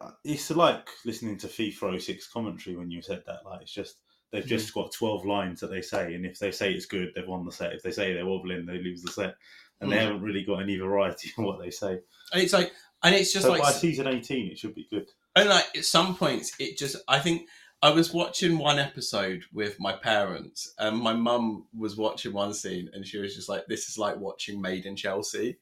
[0.00, 3.40] uh, it's like listening to FIFA 06 commentary when you said that.
[3.46, 3.96] Like, it's just
[4.32, 4.50] they've mm-hmm.
[4.50, 7.46] just got 12 lines that they say, and if they say it's good, they've won
[7.46, 7.72] the set.
[7.72, 9.36] If they say they're wobbling, they lose the set.
[9.80, 10.02] And they Mm.
[10.02, 12.00] haven't really got any variety in what they say.
[12.32, 12.72] And it's like,
[13.02, 15.08] and it's just so like, by season 18, it should be good.
[15.34, 17.48] and like at some points, it just, I think
[17.82, 22.90] I was watching one episode with my parents, and my mum was watching one scene,
[22.92, 25.58] and she was just like, "This is like watching Made in Chelsea."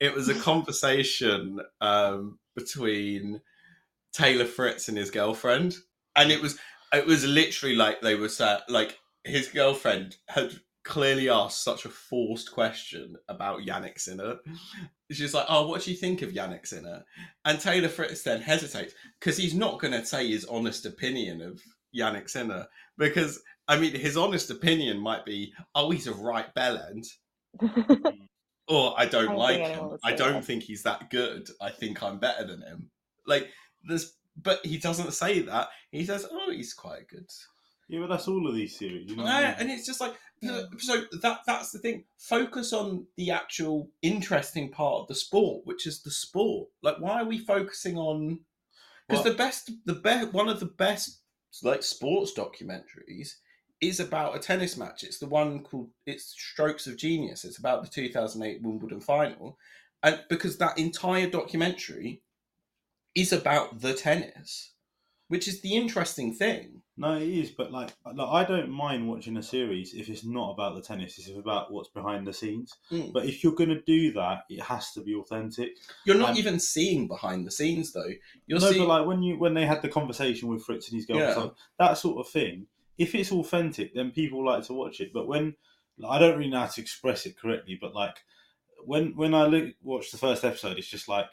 [0.00, 3.40] It was a conversation um, between
[4.12, 5.76] Taylor Fritz and his girlfriend,
[6.16, 6.58] and it was
[6.92, 10.52] it was literally like they were sat like his girlfriend had
[10.88, 14.36] clearly asked such a forced question about Jannik Sinner.
[15.12, 17.04] She's like, "Oh, what do you think of Jannik Sinner?"
[17.44, 21.62] And Taylor Fritz then hesitates because he's not going to say his honest opinion of
[21.94, 22.66] Jannik Sinner
[22.96, 27.06] because I mean his honest opinion might be, "Oh, he's a right bellend,"
[28.68, 29.98] or "I don't I like him.
[30.02, 30.44] I don't that.
[30.46, 31.48] think he's that good.
[31.60, 32.90] I think I'm better than him."
[33.26, 33.50] Like
[33.84, 35.68] there's, but he doesn't say that.
[35.90, 37.30] He says, "Oh, he's quite good."
[37.88, 39.10] Yeah, but that's all of these series.
[39.10, 39.54] You know Yeah, I mean?
[39.60, 40.64] and it's just like Yeah.
[40.78, 42.04] so that that's the thing.
[42.18, 46.68] Focus on the actual interesting part of the sport, which is the sport.
[46.82, 48.40] Like, why are we focusing on?
[49.08, 51.22] Because the best, the best, one of the best
[51.62, 53.36] like sports documentaries
[53.80, 55.02] is about a tennis match.
[55.02, 59.58] It's the one called "It's Strokes of Genius." It's about the 2008 Wimbledon final,
[60.02, 62.22] and because that entire documentary
[63.14, 64.72] is about the tennis,
[65.28, 66.82] which is the interesting thing.
[67.00, 70.50] No, it is, but like, like I don't mind watching a series if it's not
[70.50, 71.16] about the tennis.
[71.16, 72.74] It's about what's behind the scenes.
[72.90, 73.12] Mm.
[73.12, 75.68] But if you're going to do that, it has to be authentic.
[76.04, 78.10] You're not Um, even seeing behind the scenes though.
[78.48, 78.82] You're no, seeing.
[78.82, 81.86] but like when you when they had the conversation with Fritz and his girlfriend, Yeah.
[81.86, 82.66] that sort of thing.
[82.96, 85.12] If it's authentic, then people like to watch it.
[85.12, 85.54] But when
[85.98, 88.16] like, I don't really know how to express it correctly, but like
[88.84, 91.30] when when I look, watch the first episode, it's just like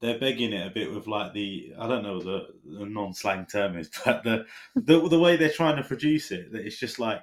[0.00, 3.12] they're begging it a bit with like the I don't know what the, the non
[3.14, 6.78] slang term is, but the, the the way they're trying to produce it, that it's
[6.78, 7.22] just like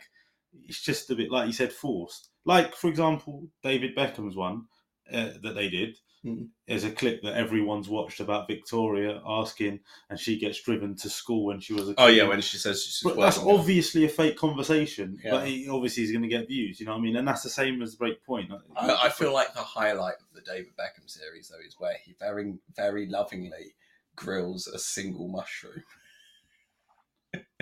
[0.65, 2.30] it's just a bit like you said forced.
[2.45, 4.65] Like for example, David Beckham's one
[5.11, 5.97] uh, that they did.
[6.25, 6.47] Mm.
[6.67, 11.45] There's a clip that everyone's watched about Victoria asking, and she gets driven to school
[11.45, 11.95] when she was a kid.
[11.99, 15.32] oh yeah, when she says she's But that's obviously a fake conversation, Yeah.
[15.32, 16.80] but it obviously is going to get views.
[16.80, 17.15] You know what I mean?
[17.17, 18.49] And that's the same as Breakpoint.
[18.75, 20.15] I, I feel like the highlight
[20.47, 23.75] David Beckham series, though, is where he very, very lovingly
[24.15, 25.83] grills a single mushroom.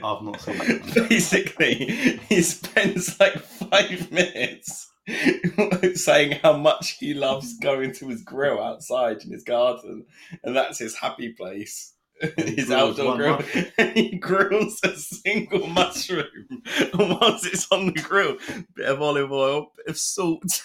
[0.03, 1.09] I've not seen it.
[1.09, 4.91] Basically, he spends like five minutes
[5.95, 10.05] saying how much he loves going to his grill outside in his garden,
[10.43, 11.91] and that's his happy place.
[12.38, 13.65] His outdoor grill, mushroom.
[13.77, 16.63] and he grills a single mushroom.
[16.93, 18.38] And once it's on the grill,
[18.73, 20.61] bit of olive oil, bit of salt.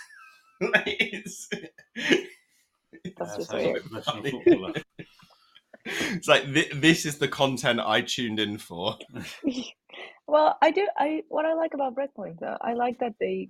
[0.60, 1.48] It's,
[3.16, 3.84] That's just how you're a weird.
[3.90, 4.72] professional
[5.86, 8.96] it's like thi- this is the content I tuned in for.
[10.30, 10.86] Well, I do.
[10.96, 13.48] I what I like about Breakpoint though, I like that they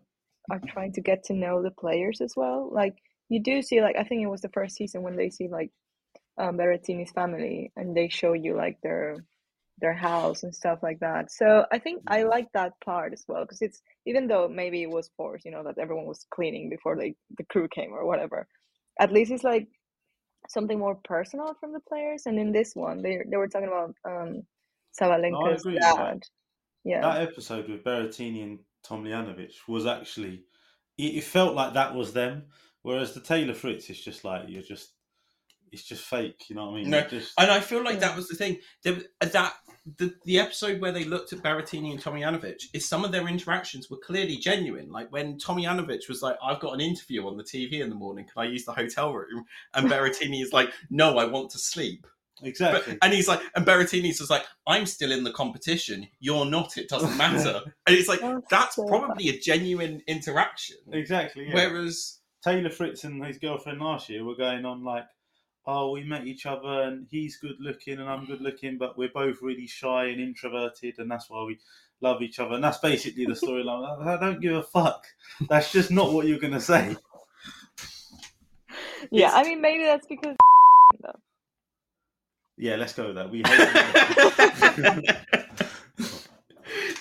[0.50, 2.70] are trying to get to know the players as well.
[2.72, 2.94] Like
[3.28, 5.72] you do see, like I think it was the first season when they see like
[6.38, 9.26] um, Berrettini's family and they show you like their
[9.80, 11.30] their house and stuff like that.
[11.30, 14.90] So I think I like that part as well because it's even though maybe it
[14.90, 18.46] was forced, you know, that everyone was cleaning before they the crew came or whatever.
[18.98, 19.68] At least it's like
[20.48, 22.26] something more personal from the players.
[22.26, 24.42] And in this one, they they were talking about um,
[25.00, 25.96] Sabalenka's that.
[25.96, 26.22] dad.
[26.84, 27.00] Yeah.
[27.02, 30.44] That episode with Berrettini and Tomljanovic was actually,
[30.96, 32.44] it, it felt like that was them.
[32.82, 34.92] Whereas the Taylor Fritz is just like you're just,
[35.72, 36.44] it's just fake.
[36.48, 36.90] You know what I mean?
[36.90, 38.58] No, just, And I feel like that was the thing.
[38.82, 39.54] There, uh, that
[39.96, 43.90] the the episode where they looked at Berrettini and Tomljanovic is some of their interactions
[43.90, 44.90] were clearly genuine.
[44.90, 48.26] Like when Tomljanovic was like, "I've got an interview on the TV in the morning.
[48.26, 49.44] Can I use the hotel room?"
[49.74, 52.06] And Berrettini is like, "No, I want to sleep."
[52.40, 52.96] But, exactly.
[53.02, 56.08] and he's like, and Berrettini's just like, "I'm still in the competition.
[56.20, 56.76] You're not.
[56.76, 60.76] It doesn't matter." and it's like That's that's probably a genuine interaction.
[60.92, 61.48] exactly.
[61.48, 61.54] Yeah.
[61.54, 65.04] Whereas Taylor Fritz and his girlfriend last year were going on like,
[65.66, 69.08] oh, we met each other and he's good looking and I'm good looking, but we're
[69.10, 71.58] both really shy and introverted, and that's why we
[72.00, 72.54] love each other.
[72.54, 74.04] And that's basically the storyline.
[74.06, 75.06] I I don't give a fuck.
[75.48, 76.96] That's just not what you're going to say.
[79.10, 80.36] Yeah, It's- I mean maybe that's because
[82.58, 83.30] Yeah, let's go with that.
[83.30, 85.06] We hate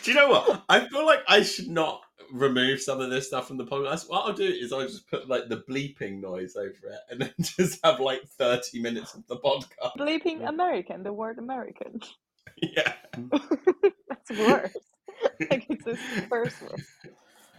[0.03, 0.64] Do you know what?
[0.70, 2.01] I feel like I should not
[2.32, 4.09] remove some of this stuff from the podcast.
[4.09, 7.34] What I'll do is I'll just put like the bleeping noise over it and then
[7.41, 9.97] just have like 30 minutes of the podcast.
[9.97, 12.01] bleeping American, the word American.
[12.61, 12.93] Yeah.
[14.09, 14.76] That's worse.
[15.49, 16.76] like it's a personal.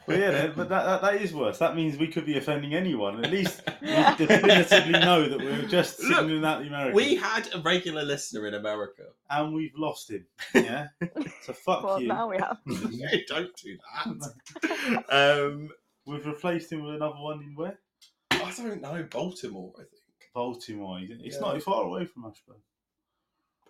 [0.07, 1.59] Well, yeah, but that, that, that is worse.
[1.59, 3.25] That means we could be offending anyone.
[3.25, 3.89] At least we
[4.19, 6.97] definitively know that we're just Look, singling out the Americans.
[6.97, 9.05] We had a regular listener in America.
[9.29, 10.27] and we've lost him.
[10.55, 10.89] Yeah.
[11.43, 12.09] So fuck Well, you.
[12.09, 12.59] now we have.
[13.29, 13.77] Don't do
[14.07, 15.05] that.
[15.11, 15.69] Um,
[16.07, 17.79] We've replaced him with another one in where?
[18.33, 19.07] I don't know.
[19.11, 20.33] Baltimore, I think.
[20.35, 20.99] Baltimore.
[21.03, 21.41] It's Yeah.
[21.41, 22.57] not far away from Ashburn.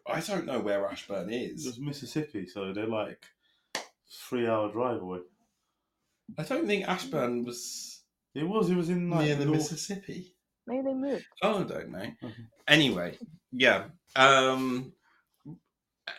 [0.07, 1.67] I don't know where Ashburn is.
[1.67, 1.81] It's is.
[1.81, 3.23] Mississippi, so they're like
[4.29, 5.19] three hour drive away.
[6.39, 8.03] I don't think Ashburn was
[8.35, 8.71] It was.
[8.71, 10.35] It was in like near the North- Mississippi.
[10.67, 11.27] Maybe they moved.
[11.43, 11.99] Oh, I don't know.
[11.99, 12.35] Okay.
[12.69, 13.19] Anyway,
[13.53, 13.85] yeah.
[14.15, 14.93] Um,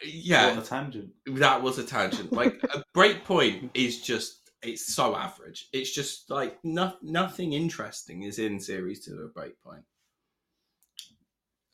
[0.04, 1.10] yeah, What a tangent.
[1.28, 2.32] that was a tangent.
[2.34, 5.68] Like a breakpoint is just it's so average.
[5.74, 9.84] It's just like no, nothing interesting is in series two of breakpoint.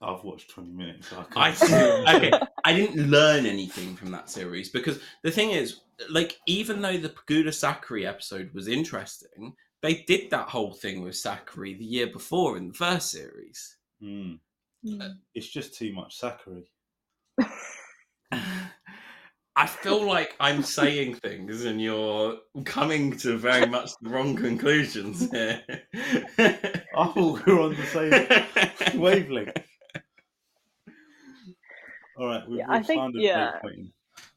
[0.02, 1.08] I've watched twenty minutes.
[1.10, 2.32] So I I can't- okay.
[2.66, 5.80] I didn't learn anything from that series because the thing is,
[6.10, 11.14] like, even though the Pegula Sakkari episode was interesting, they did that whole thing with
[11.16, 13.78] Sakkari the year before in the first series.
[14.02, 14.34] Hmm.
[14.86, 15.16] Mm.
[15.34, 16.66] It's just too much Sakkari.
[19.60, 25.32] I feel like I'm saying things and you're coming to very much the wrong conclusions
[25.32, 25.64] here.
[26.38, 27.86] I thought we were on the
[28.94, 29.58] same wavelength.
[32.20, 33.52] All right, we've, Yeah, we've think- found a yeah.
[33.64, 33.88] break point.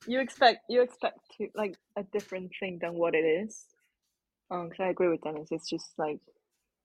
[0.06, 3.66] You expect you expect to like a different thing than what it is.
[4.50, 5.52] Um, 'cause I agree with Deniz.
[5.52, 6.20] It's just like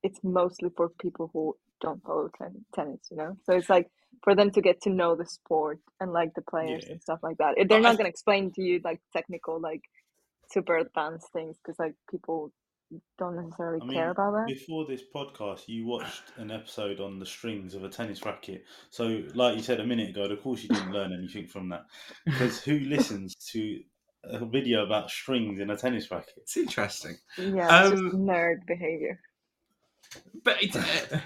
[0.04, 3.38] it's mostly for people who don't follow ten- tennis, you know.
[3.46, 3.90] So it's like
[4.24, 6.94] for them to get to know the sport and like the players Yeah.
[6.94, 7.56] and stuff like that.
[7.68, 9.82] They're not gonna explain to you like technical like
[10.52, 12.52] super advanced things because like people
[13.18, 14.48] don't necessarily I care about that.
[14.48, 18.64] Before this podcast, you watched an episode on the strings of a tennis racket.
[18.90, 21.86] So, like you said a minute ago, of course you didn't learn anything from that.
[22.26, 23.80] Because who listens to
[24.24, 26.34] a video about strings in a tennis racket?
[26.38, 29.20] It's interesting, Yeah, it's just um, nerd behavior.
[30.44, 31.20] but it, uh,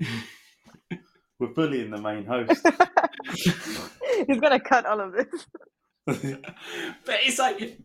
[1.38, 2.64] We're bullying the main host.
[4.26, 5.46] He's gonna cut all of this.
[6.06, 7.78] but it's like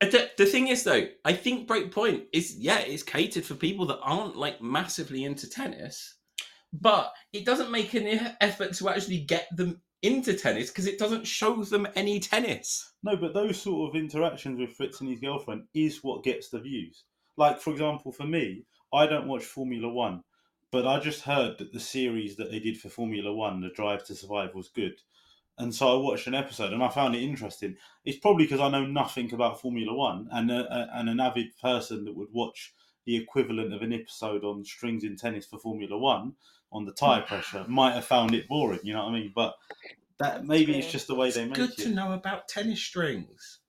[0.00, 3.86] the, the thing is though i think Break Point is yeah it's catered for people
[3.86, 6.16] that aren't like massively into tennis
[6.72, 11.26] but it doesn't make any effort to actually get them into tennis because it doesn't
[11.26, 15.62] show them any tennis No, but those sort of interactions with Fritz and his girlfriend
[15.74, 17.04] is what gets the views.
[17.36, 20.22] Like, for example, for me, I don't watch Formula One,
[20.72, 24.04] but I just heard that the series that they did for Formula One, The Drive
[24.06, 24.94] to Survive, was good.
[25.58, 27.76] And so I watched an episode and I found it interesting.
[28.04, 31.56] It's probably because I know nothing about Formula One and, a, a, and an avid
[31.60, 32.74] person that would watch
[33.06, 36.34] the equivalent of an episode on strings in tennis for Formula One
[36.72, 37.26] on the tyre mm.
[37.26, 39.32] pressure might have found it boring, you know what I mean?
[39.34, 39.54] But
[40.18, 40.92] that maybe it's true.
[40.92, 41.76] just the way they make good it.
[41.76, 43.60] Good to know about tennis strings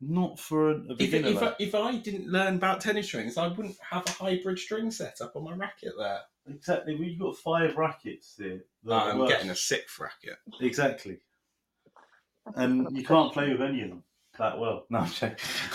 [0.00, 1.28] Not for a, a beginner.
[1.28, 1.46] if, though.
[1.48, 5.20] I, if I didn't learn about tennis strings i wouldn't have a hybrid string set
[5.20, 6.96] up on my racket there Exactly.
[6.96, 8.64] We've got five rackets here.
[8.84, 9.30] that i'm work.
[9.30, 11.18] getting a sixth racket Exactly.
[12.56, 14.02] And you can't play with any of them
[14.38, 14.86] that well.
[14.90, 15.36] No, I'm joking.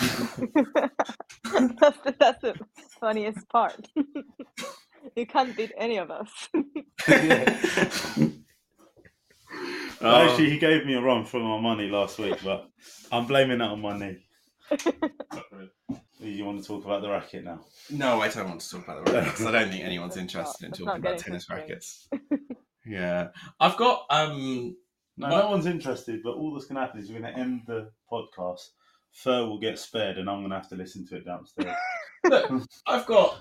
[1.80, 2.54] that's, the, that's the
[3.00, 3.88] funniest part.
[5.16, 6.48] you can't beat any of us.
[10.02, 10.16] Oh.
[10.16, 12.70] Actually, he gave me a run for my money last week, but
[13.12, 14.24] I'm blaming that on my knee.
[16.20, 17.60] You want to talk about the racket now?
[17.88, 19.44] No, I don't want to talk about the rackets.
[19.44, 22.08] I don't think anyone's interested in talking about tennis rackets.
[22.86, 24.76] yeah, I've got um.
[25.16, 25.38] No, What?
[25.44, 27.90] no one's interested, but all that's going to happen is we're going to end the
[28.10, 28.60] podcast.
[29.12, 31.76] Fer will get spared, and I'm going to have to listen to it downstairs.
[32.24, 33.38] Look, I've got.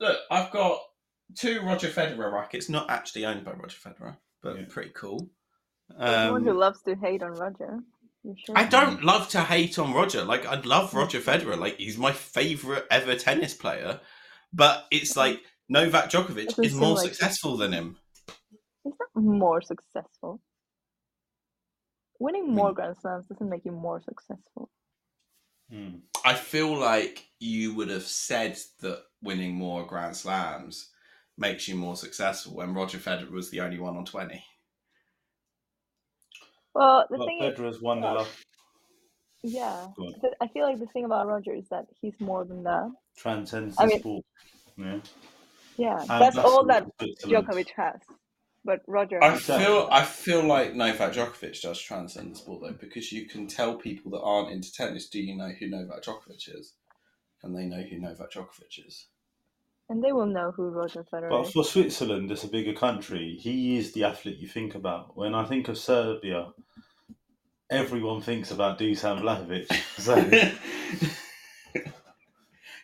[0.00, 0.78] Look, I've got
[1.36, 4.64] two Roger Federer rackets, not actually owned by Roger Federer, but Yeah.
[4.68, 5.30] pretty cool.
[5.98, 7.78] Someone who Um, loves to hate on Roger.
[8.24, 8.56] You sure?
[8.58, 10.24] I don't love to hate on Roger.
[10.24, 11.58] Like, I love Roger Federer.
[11.58, 14.00] Like, he's my favorite ever tennis player.
[14.52, 17.98] But it's like Novak Djokovic Doesn't is more like- successful than him.
[18.82, 20.40] He's not more successful.
[22.18, 24.70] Winning more mean- Grand Slams doesn't make you more successful.
[25.70, 25.96] Hmm.
[26.24, 30.90] I feel like you would have said that winning more Grand Slams
[31.36, 34.42] makes you more successful when Roger Federer was the only one on 20.
[36.74, 38.26] Well, the Well, thing is, Federer's one nil
[39.42, 40.10] yeah, Go
[40.40, 42.90] I feel like the thing about Roger is that he's more than that.
[43.16, 44.24] Transcends I the mean- sport.
[44.78, 45.00] Yeah.
[45.76, 48.00] Yeah, And that's all that what Switzerland- Djokovic has.
[48.64, 53.12] But Roger, I feel I feel like Novak Djokovic does transcend the sport though, because
[53.12, 56.72] you can tell people that aren't into tennis, do you know who Novak Djokovic is?
[57.42, 59.06] And they know who Novak Djokovic is.
[59.88, 61.46] And they will know who Roger Federer is.
[61.46, 63.36] But for Switzerland, it's a bigger country.
[63.38, 65.16] He is the athlete you think about.
[65.16, 66.52] When I think of Serbia,
[67.70, 69.66] everyone thinks about Dusan Vlahovic.
[70.04, 70.16] So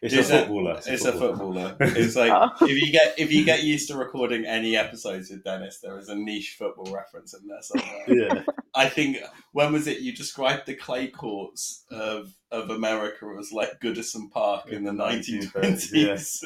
[0.03, 0.80] it's a footballer.
[0.86, 1.76] It's a footballer.
[1.80, 2.51] It's like Oh.
[2.66, 6.09] if you get if you get used to recording any episodes with Deniz, there is
[6.09, 8.05] a niche football reference in there somewhere.
[8.09, 8.42] Yeah.
[8.75, 9.18] I think
[9.53, 14.66] when was it you described the clay courts of of America as like Goodison Park
[14.68, 16.45] in the In the nineteen 1930s,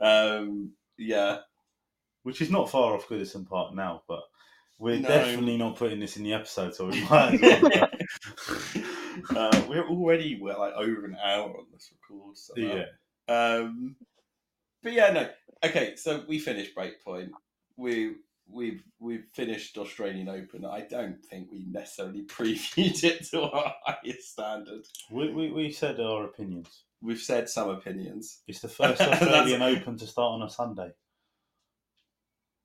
[0.00, 1.38] um yeah.
[2.22, 4.20] Which is not far off Goodison Park now, but
[4.78, 5.08] we're No.
[5.08, 7.88] definitely not putting this in the episode, so we might as well.
[9.36, 12.36] uh, we're already we're like over an hour on this record.
[12.36, 12.84] So yeah.
[13.28, 13.96] Um,
[14.82, 15.28] but yeah, no.
[15.64, 17.30] Okay, so we finished Break Point.
[17.76, 18.16] We
[18.52, 20.64] we've we've finished Australian Open.
[20.64, 24.82] I don't think we necessarily previewed it to our highest standard.
[25.10, 26.84] We, we, we said our opinions.
[27.02, 28.42] We've said some opinions.
[28.46, 30.90] It's the first Australian Open to start on a Sunday.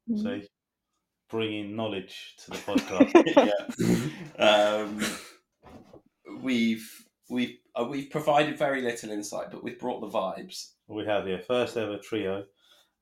[0.10, 0.22] Mhm.
[0.24, 0.42] So
[1.30, 3.78] bringing knowledge to the podcast.
[4.38, 4.84] yeah.
[4.84, 5.02] Um,
[6.42, 6.88] we've
[7.30, 10.72] we've uh, we've provided very little insight, but we've brought the vibes.
[10.88, 12.44] we have here first ever trio,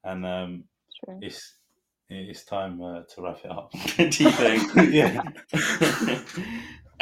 [0.04, 0.64] and um,
[1.22, 1.58] it's
[2.16, 3.72] it's time uh, to wrap it up.
[3.98, 4.64] Do you think?
[4.94, 5.22] yeah.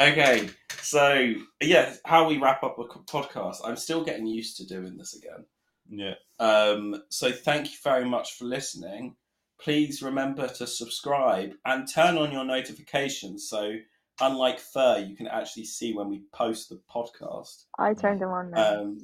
[0.00, 0.48] okay,
[0.80, 3.58] so yeah, how we wrap up a podcast.
[3.64, 5.44] I'm still getting used to doing this again.
[5.88, 6.14] Yeah.
[6.38, 9.16] Um, so thank you very much for listening.
[9.62, 13.48] please remember to subscribe and turn on your notifications.
[13.48, 13.76] So,
[14.20, 17.64] unlike Fer, you can actually see when we post the podcast.
[17.78, 18.80] I turned them on now.
[18.80, 18.98] Um,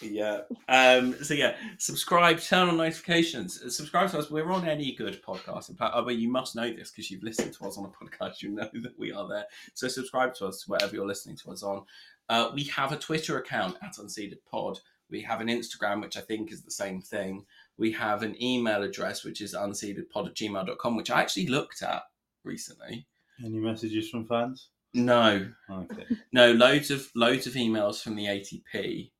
[0.00, 0.40] yeah.
[0.68, 4.30] Um, so yeah, subscribe, turn on notifications, Uh, subscribe to us.
[4.30, 6.04] We're on any good podcasting platform.
[6.04, 8.42] But you must know this because you've listened to us on a podcast.
[8.42, 9.44] You know that we are there.
[9.74, 11.84] So subscribe to us wherever you're listening to us on.
[12.28, 14.78] Uh, we have a Twitter account at Unseeded Pod.
[15.10, 17.44] We have an Instagram, which I think is the same thing.
[17.76, 22.02] We have an email address, which is unseededpod at gmail.com, which I actually looked at
[22.44, 23.06] recently.
[23.44, 24.68] Any messages from fans?
[24.94, 26.04] No, Okay.
[26.32, 29.10] no, loads of loads of emails from the ATP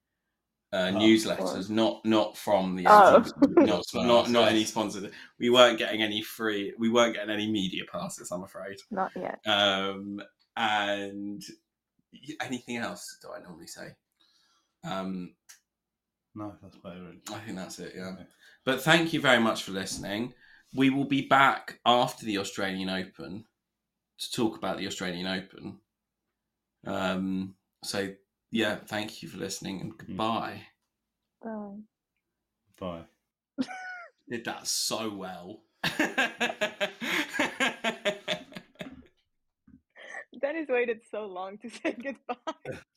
[0.73, 0.99] uh, Oh.
[0.99, 3.19] newsletters, not not from the Oh.
[3.49, 3.95] Not Sponsors.
[4.09, 5.13] not not any sponsored.
[5.39, 6.73] We weren't getting any free.
[6.79, 8.31] We weren't getting any media passes.
[8.31, 8.77] I'm afraid.
[8.91, 9.39] Not yet.
[9.47, 10.21] Um,
[10.57, 11.43] and
[12.41, 13.19] anything else?
[13.23, 13.89] Do I normally say?
[14.85, 15.35] Um,
[16.35, 17.01] No, that's better.
[17.03, 17.21] Really.
[17.31, 17.93] I think that's it.
[17.95, 18.09] Yeah.
[18.15, 18.27] Okay.
[18.65, 20.33] But thank you very much for listening.
[20.75, 23.45] We will be back after the Australian Open
[24.19, 25.79] to talk about the Australian Open.
[26.87, 27.55] Um,
[27.85, 28.15] so,
[28.53, 29.99] yeah, thank you for listening and mm.
[29.99, 30.63] goodbye.
[31.43, 31.79] Bye.
[32.79, 33.07] Bye.
[34.29, 35.63] Did that so well.
[40.41, 42.79] Deniz waited so long to say goodbye.